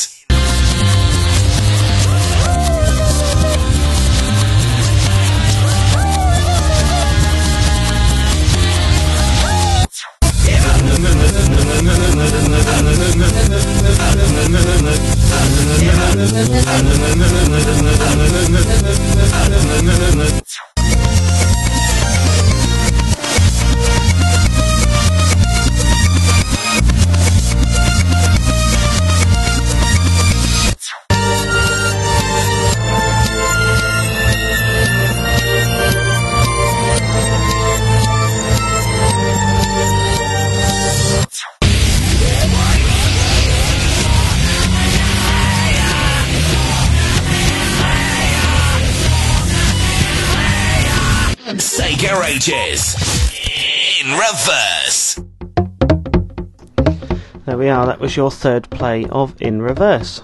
[57.48, 60.22] There we are, that was your third play of In Reverse.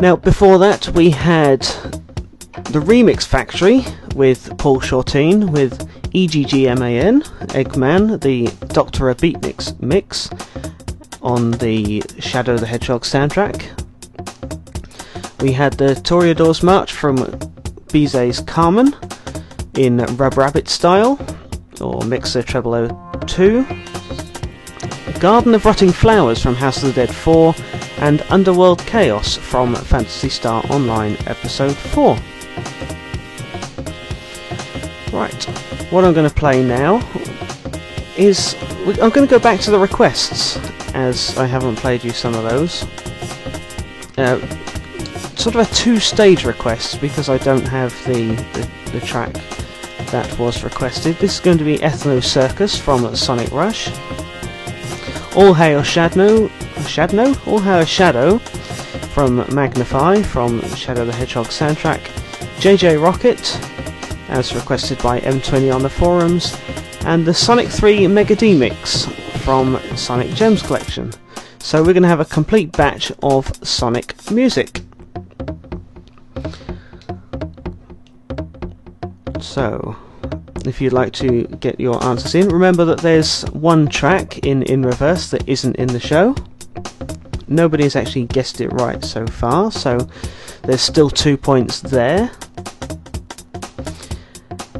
[0.00, 1.60] Now, before that, we had
[2.70, 3.84] the Remix Factory
[4.14, 10.30] with Paul Shortino with EGGMAN, Eggman, the Doctor of Beatniks mix
[11.20, 13.78] on the Shadow the Hedgehog soundtrack.
[15.42, 17.18] We had the Toreador's March from
[17.88, 18.96] Bizet's Carmen
[19.76, 21.18] in Rub Rabbit style,
[21.82, 22.88] or Mixer Treble
[23.26, 23.66] 2.
[25.20, 27.54] Garden of Rotting Flowers from House of the Dead 4,
[27.98, 32.18] and Underworld Chaos from Phantasy Star Online Episode 4.
[35.12, 35.44] Right,
[35.90, 36.96] what I'm going to play now
[38.16, 38.54] is.
[38.86, 40.58] I'm going to go back to the requests,
[40.94, 42.84] as I haven't played you some of those.
[44.18, 44.38] Uh,
[45.36, 49.32] sort of a two stage request because I don't have the, the, the track
[50.10, 51.16] that was requested.
[51.16, 53.90] This is going to be Ethno Circus from Sonic Rush.
[55.36, 56.48] All Hail Shadno,
[56.88, 57.46] Shadno?
[57.46, 58.38] All Hail Shadow
[59.12, 62.00] from Magna-Fi from Shadow the Hedgehog soundtrack.
[62.56, 63.60] JJ Rocket,
[64.30, 66.56] as requested by M20 on the forums.
[67.04, 69.04] And the Sonic 3 Mega mix
[69.44, 71.12] from Sonic Gems Collection.
[71.58, 74.80] So we're going to have a complete batch of Sonic music.
[79.38, 79.96] So,
[80.68, 82.48] if you'd like to get your answers in.
[82.48, 86.34] Remember that there's one track in In Reverse that isn't in the show.
[87.48, 89.98] Nobody has actually guessed it right so far, so
[90.62, 92.30] there's still two points there.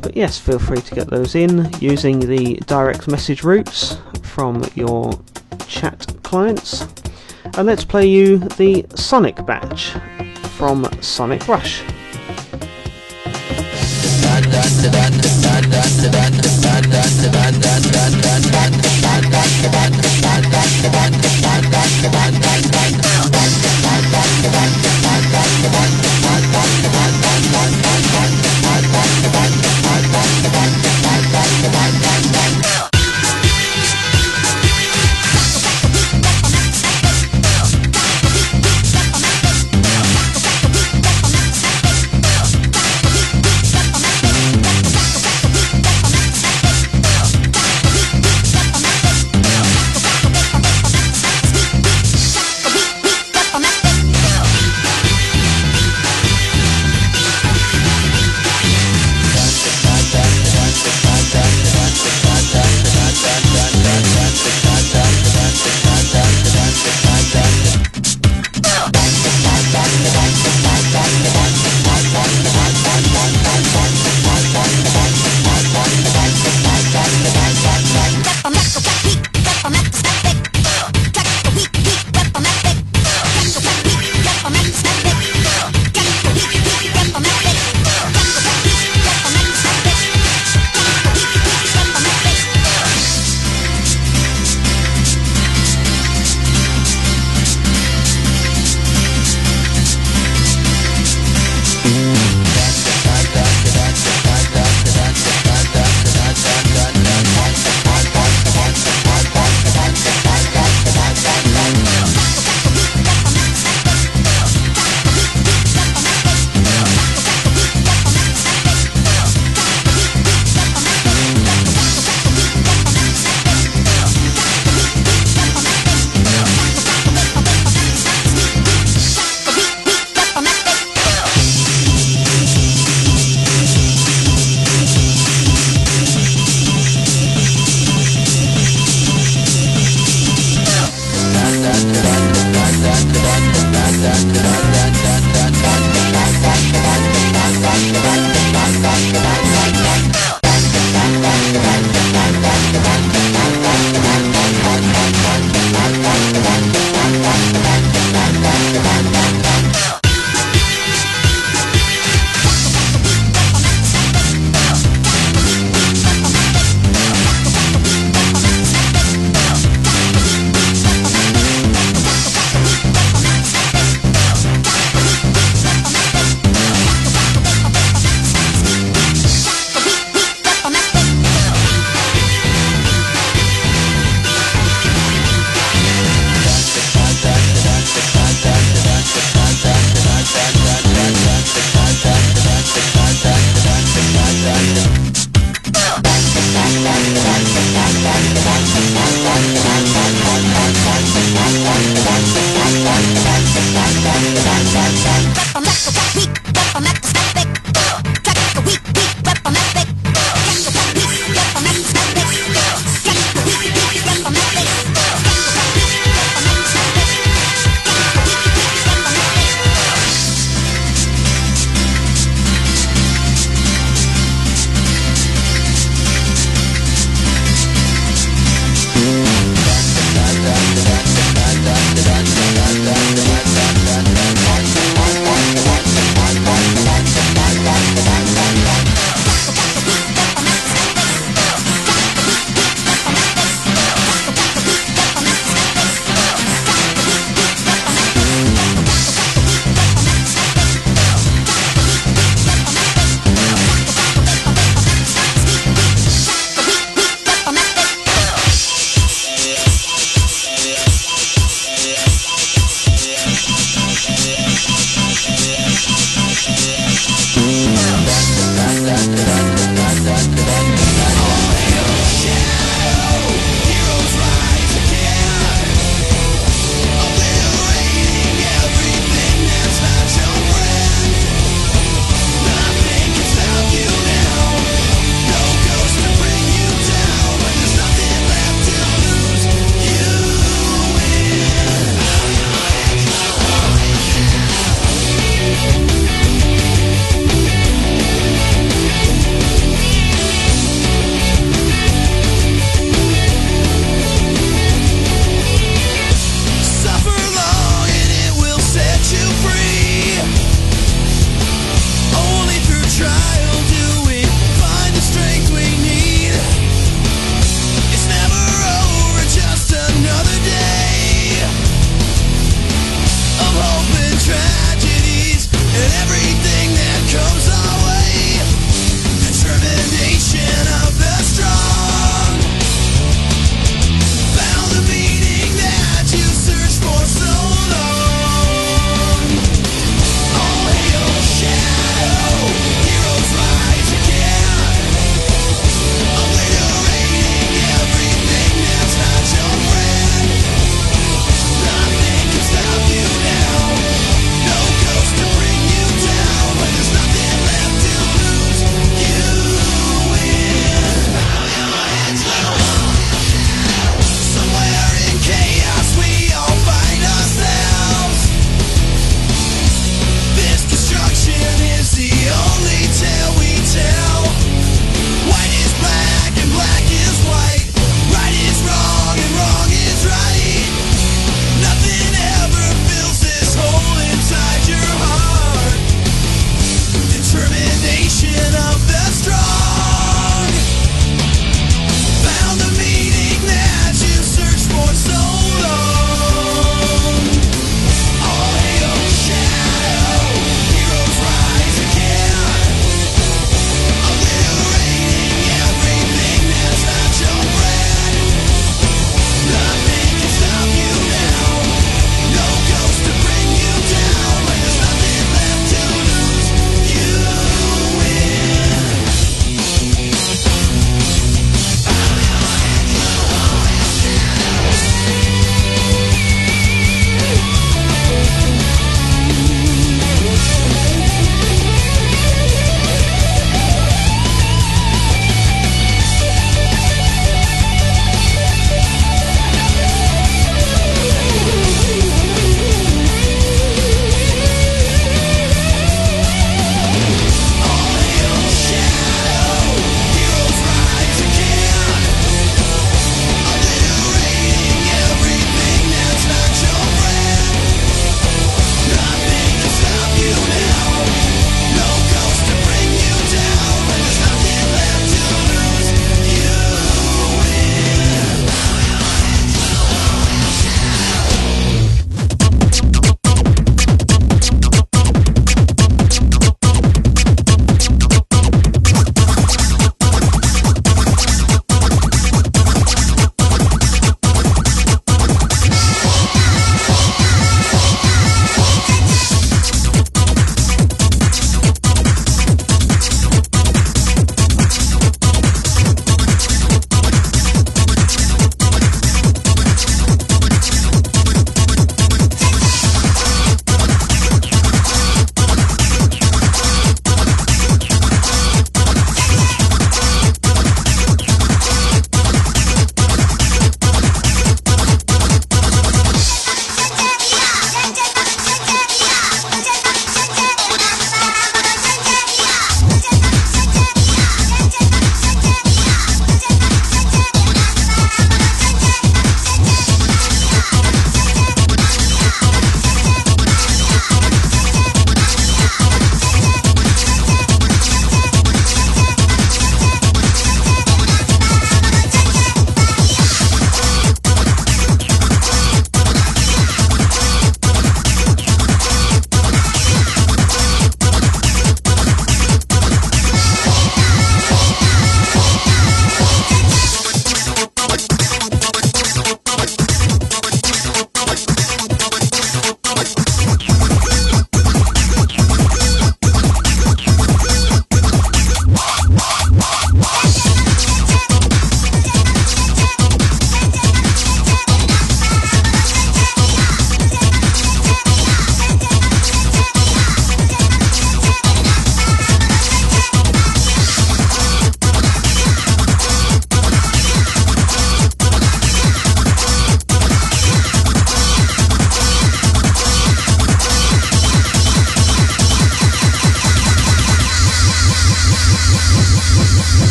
[0.00, 5.12] But yes, feel free to get those in using the direct message routes from your
[5.68, 6.86] chat clients.
[7.56, 9.92] And let's play you the Sonic batch
[10.56, 11.82] from Sonic Rush.
[24.52, 24.85] Bye.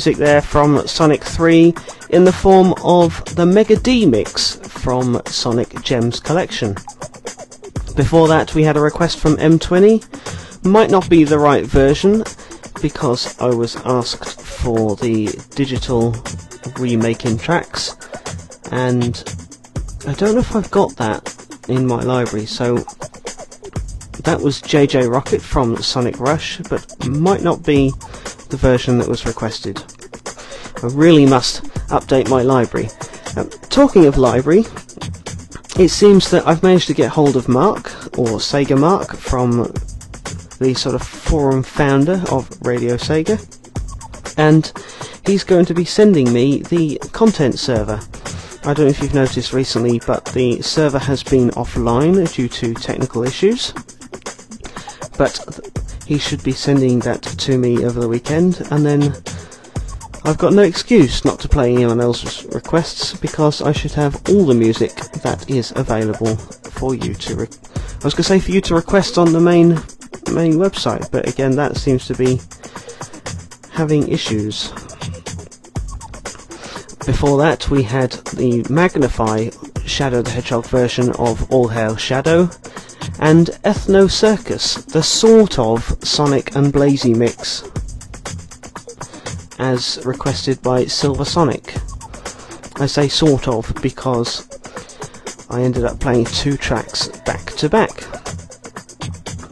[0.00, 1.74] Music there from Sonic 3
[2.08, 6.72] in the form of the Mega D mix from Sonic Gems Collection.
[7.96, 10.64] Before that, we had a request from M20.
[10.64, 12.24] Might not be the right version
[12.80, 16.16] because I was asked for the digital
[16.78, 17.94] remaking tracks,
[18.72, 19.22] and
[20.06, 21.36] I don't know if I've got that
[21.68, 22.76] in my library, so
[24.24, 27.92] that was Jeh Jeh Rocket from Sonic Rush, but might not be
[28.50, 29.80] the version that was requested.
[30.82, 32.88] I really must update my library.
[33.36, 34.64] Um, talking of library,
[35.78, 39.72] it seems that I've managed to get hold of Mark, or Sega Mark, from
[40.58, 43.38] the sort of forum founder of Radio Sega,
[44.36, 44.72] and
[45.26, 48.00] he's going to be sending me the content server.
[48.62, 52.74] I don't know if you've noticed recently, but the server has been offline due to
[52.74, 53.72] technical issues.
[55.16, 55.60] But
[56.06, 59.14] he should be sending that to me over the weekend, and then
[60.24, 64.44] I've got no excuse not to play anyone else's requests because I should have all
[64.44, 67.36] the music that is available for you to.
[67.36, 69.70] Re- I was going to say for you to request on the main
[70.32, 72.40] main website, but again that seems to be
[73.70, 74.68] having issues.
[77.06, 79.50] Before that, we had the Magna-Fi
[79.86, 82.50] Shadow the Hedgehog version of All Hail Shadow,
[83.18, 87.62] and Ethno Circus, the sort of Sonic and Blazy mix,
[89.60, 91.74] as requested by Silver Sonic.
[92.80, 94.48] I say sort of because
[95.50, 98.04] I ended up playing two tracks back to back.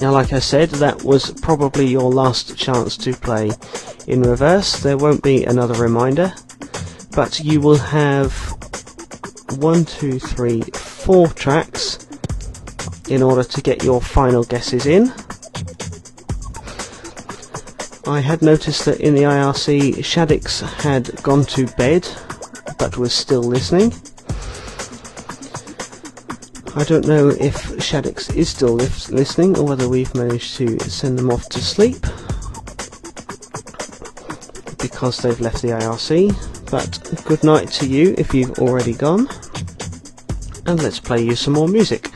[0.00, 3.50] Now, like I said, that was probably your last chance to play
[4.06, 4.80] in reverse.
[4.80, 6.32] There won't be another reminder,
[7.14, 8.32] but you will have
[9.58, 11.98] one, two, three, four tracks
[13.10, 15.12] in order to get your final guesses in.
[18.08, 22.08] I had noticed that in the IRC, Shaddix had gone to bed
[22.78, 23.92] but was still listening.
[26.74, 31.18] I don't know if Shaddix is still li- listening or whether we've managed to send
[31.18, 32.00] them off to sleep
[34.78, 36.70] because they've left the IRC.
[36.70, 39.28] But good night to you if you've already gone.
[40.64, 42.08] And let's play you some more music.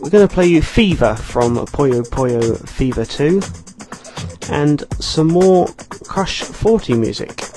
[0.00, 3.40] We're going to play you Fever from Puyo Puyo Fever 2
[4.50, 5.68] and some more
[6.06, 7.49] Crush 40 music.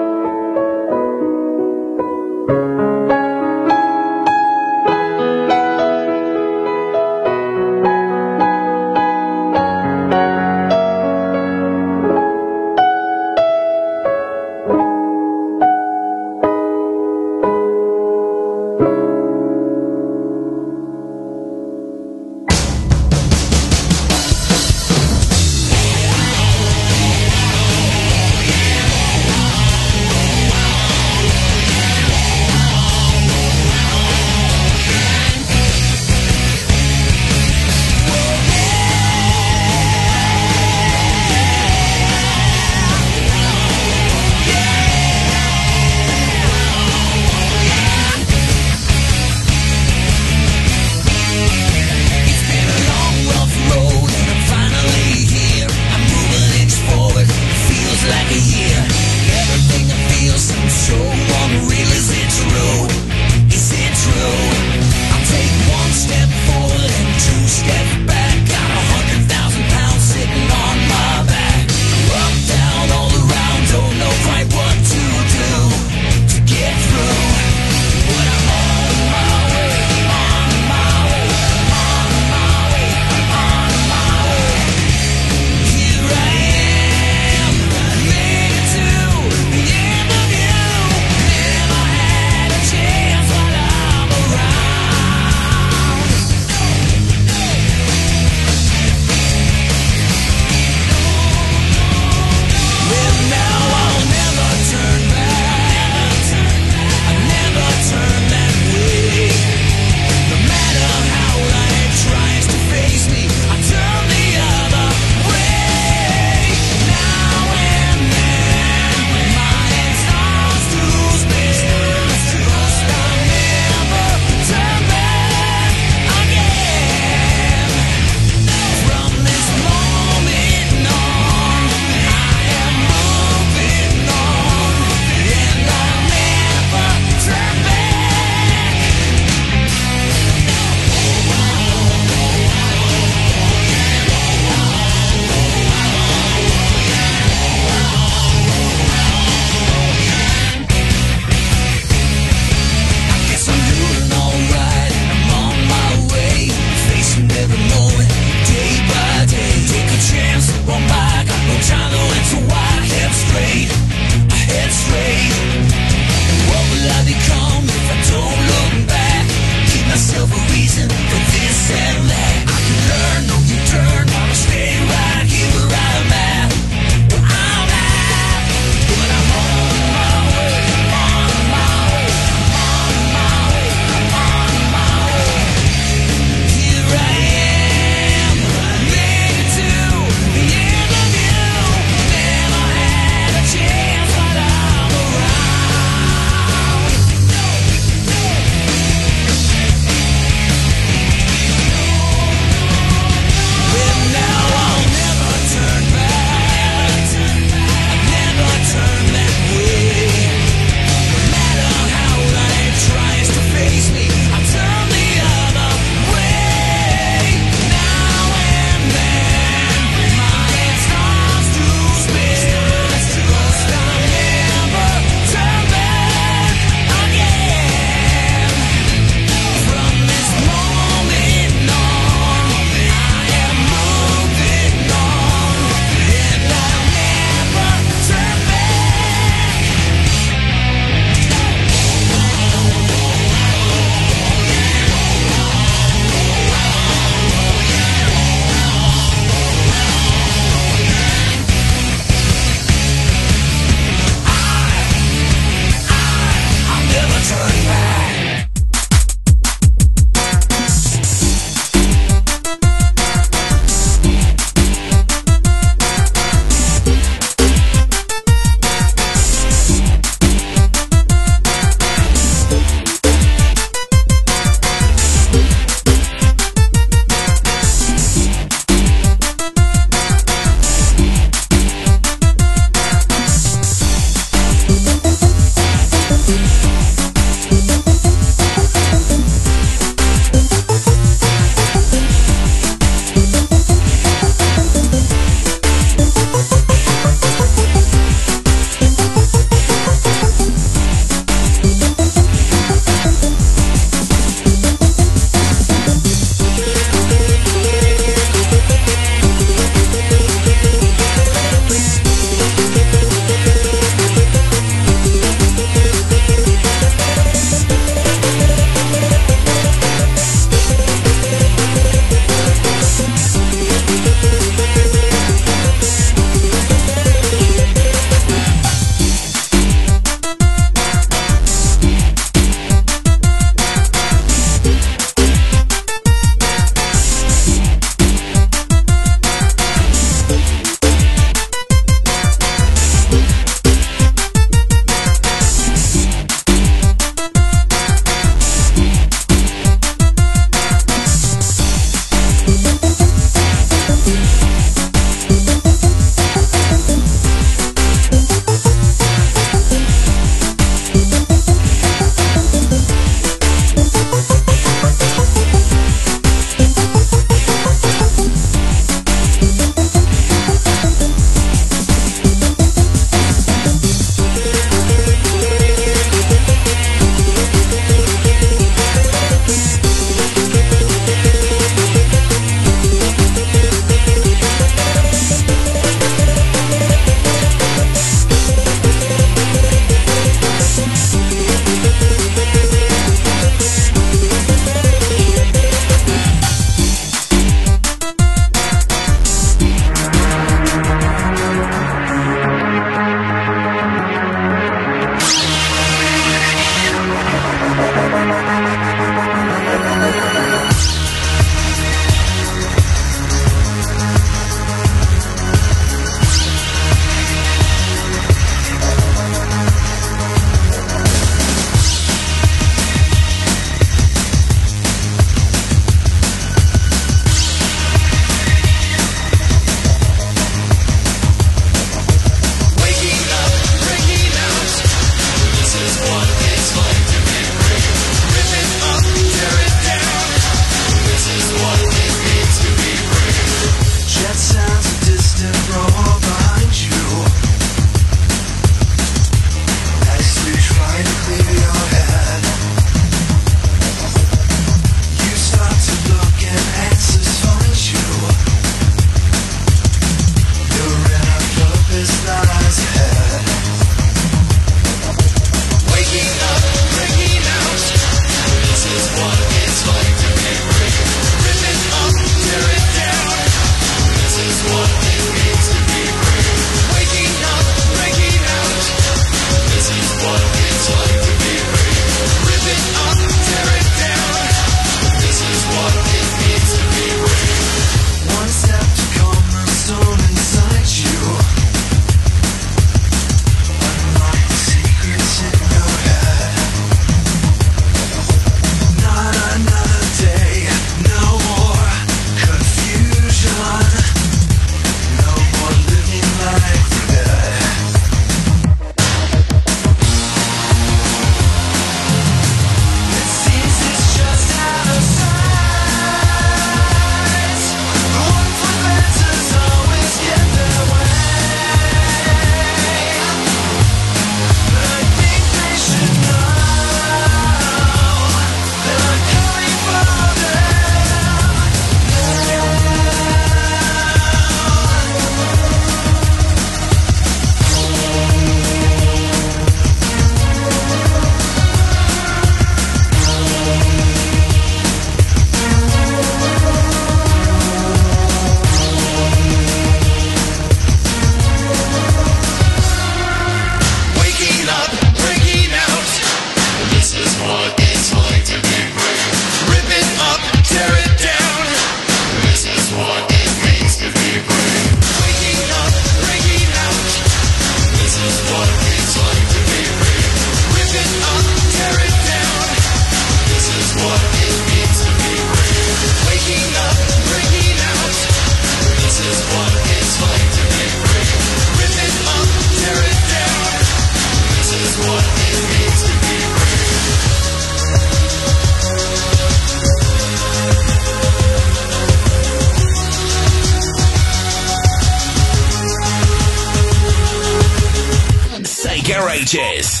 [599.52, 600.00] Garages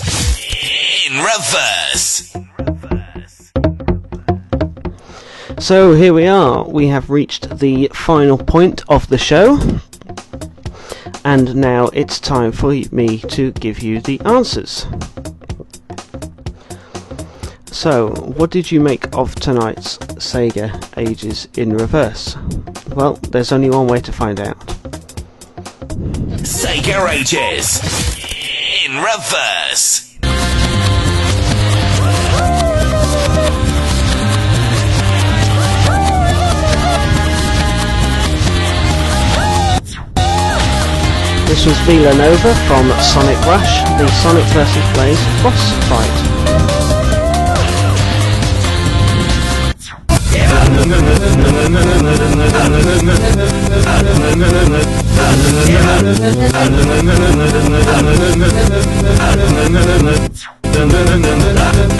[1.06, 2.36] in reverse.
[5.58, 9.58] So here we are, we have reached the final point of the show,
[11.24, 14.86] and now it's time for me to give you the answers.
[17.66, 22.36] So, what did you make of tonight's Sega Ages in Reverse?
[22.94, 24.58] Well, there's only one way to find out.
[26.42, 28.19] Sega Ages
[28.90, 30.18] in reverse.
[41.46, 44.94] This was Vela-Nova from Sonic Rush, the Sonic vs.
[44.94, 46.49] Blaze boss fight.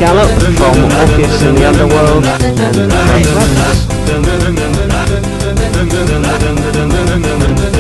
[0.01, 2.25] Gallop from Orpheus in the Underworld.
[7.55, 7.80] And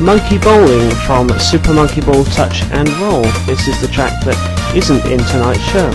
[0.00, 3.22] Monkey Bowling from Super Monkey Ball Touch and Roll.
[3.44, 5.90] This is the track that isn't in tonight's show.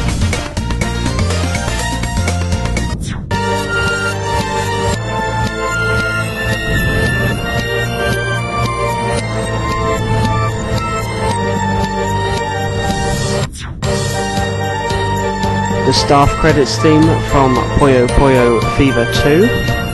[15.86, 17.02] The staff credits theme
[17.32, 19.85] from Puyo Puyo Fever 2.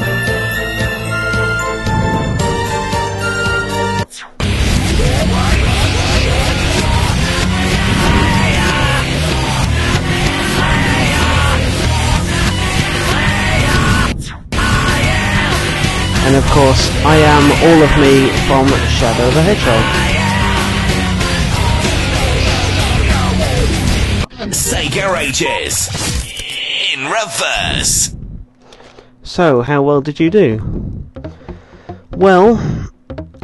[16.34, 19.84] And of course I am all of me from Shadow the Hedgehog.
[24.54, 25.90] Sega Ages
[26.94, 28.16] in reverse.
[29.24, 31.04] So, how well did you do?
[32.12, 32.90] Well,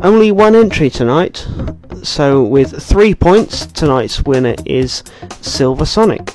[0.01, 1.45] only one entry tonight.
[2.03, 5.03] So, with three points, tonight's winner is
[5.41, 6.29] Silver Sonic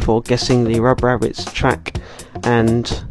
[0.00, 1.96] for guessing the Rub Rabbits track
[2.44, 3.02] and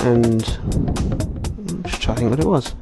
[0.00, 2.74] and I'm just trying to think what it was.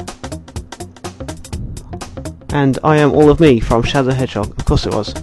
[2.51, 4.59] And I am all of me from Shadow Hedgehog.
[4.59, 5.14] Of course it was.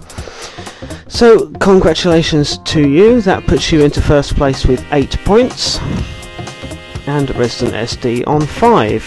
[1.08, 3.20] So congratulations to you.
[3.20, 5.80] That puts you into first place with eight points,
[7.06, 9.02] and Resident SD on five.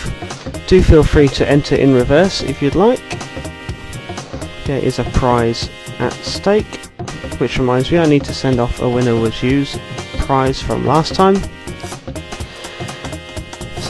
[0.68, 3.02] Do feel free to enter in reverse if you'd like.
[4.66, 5.70] There is a prize
[6.00, 6.86] at stake,
[7.40, 9.80] which reminds me I need to send off a winner was used
[10.18, 11.38] prize from last time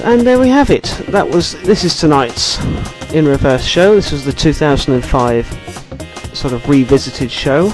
[0.08, 0.86] and there we have it.
[1.10, 2.64] That was this is tonight's
[3.12, 3.96] in reverse show.
[3.96, 5.46] This was the 2005
[6.34, 7.74] sort of revisited show.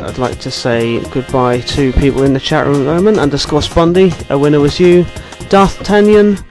[0.00, 3.18] I'd like to say goodbye to people in the chat room moment.
[3.18, 5.04] Underscore Spondy, a winner was you.
[5.48, 6.44] Darth Tanyan,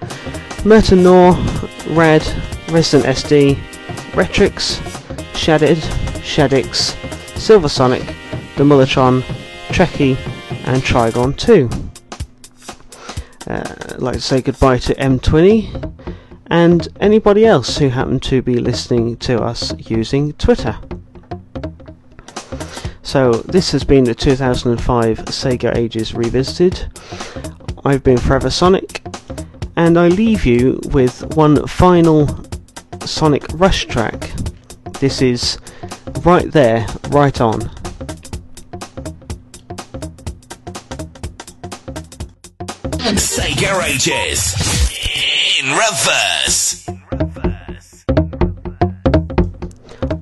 [0.66, 1.04] Merton
[1.96, 2.26] Rad,
[2.72, 3.56] Resident SD,
[4.14, 4.80] Retrix,
[5.34, 5.78] Shadid,
[6.24, 6.96] Shadix,
[7.38, 8.08] Silver Sonic,
[8.56, 9.22] the Mulletron,
[9.70, 10.18] Trekkie,
[10.66, 11.87] and Trigon 2.
[13.48, 13.64] Uh,
[13.94, 16.16] I'd like to say goodbye to M20
[16.48, 20.78] and anybody else who happened to be listening to us using Twitter.
[23.04, 26.92] So, this has been the 2005 Sega Ages Revisited.
[27.86, 29.02] I've been Forever Sonic,
[29.78, 32.28] and I leave you with one final
[33.06, 34.30] Sonic Rush track.
[35.00, 35.58] This is
[36.26, 37.77] right there, ride on.
[43.16, 44.54] Sega ages
[45.60, 46.86] in reverse.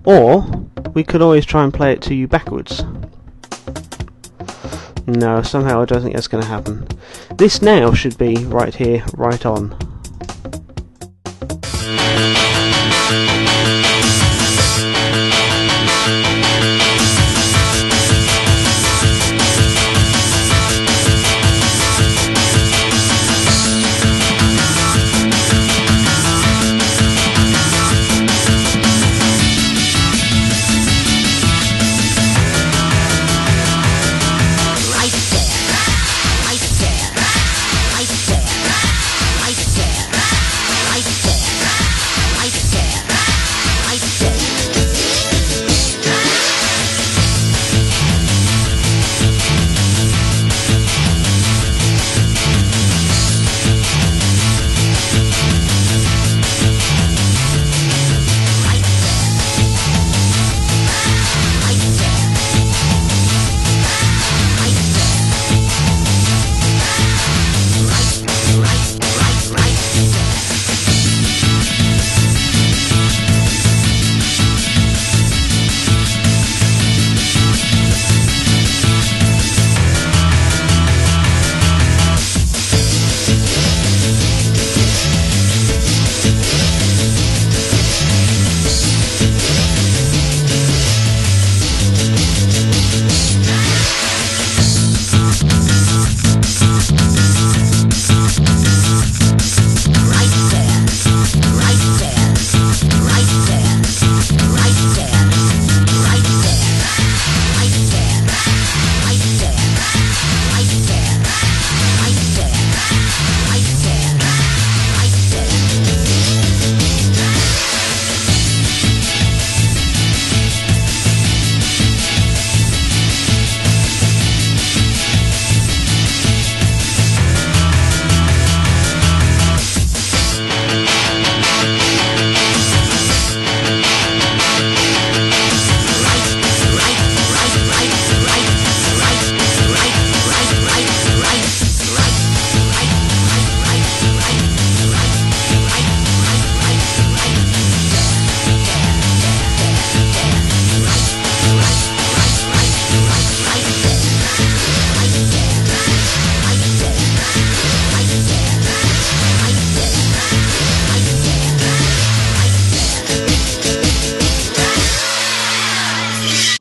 [0.06, 0.46] Or
[0.94, 2.84] we could always try and play it to you backwards.
[5.08, 6.88] No, somehow I don't think that's going to happen.
[7.36, 9.76] This now should be right here, ride on.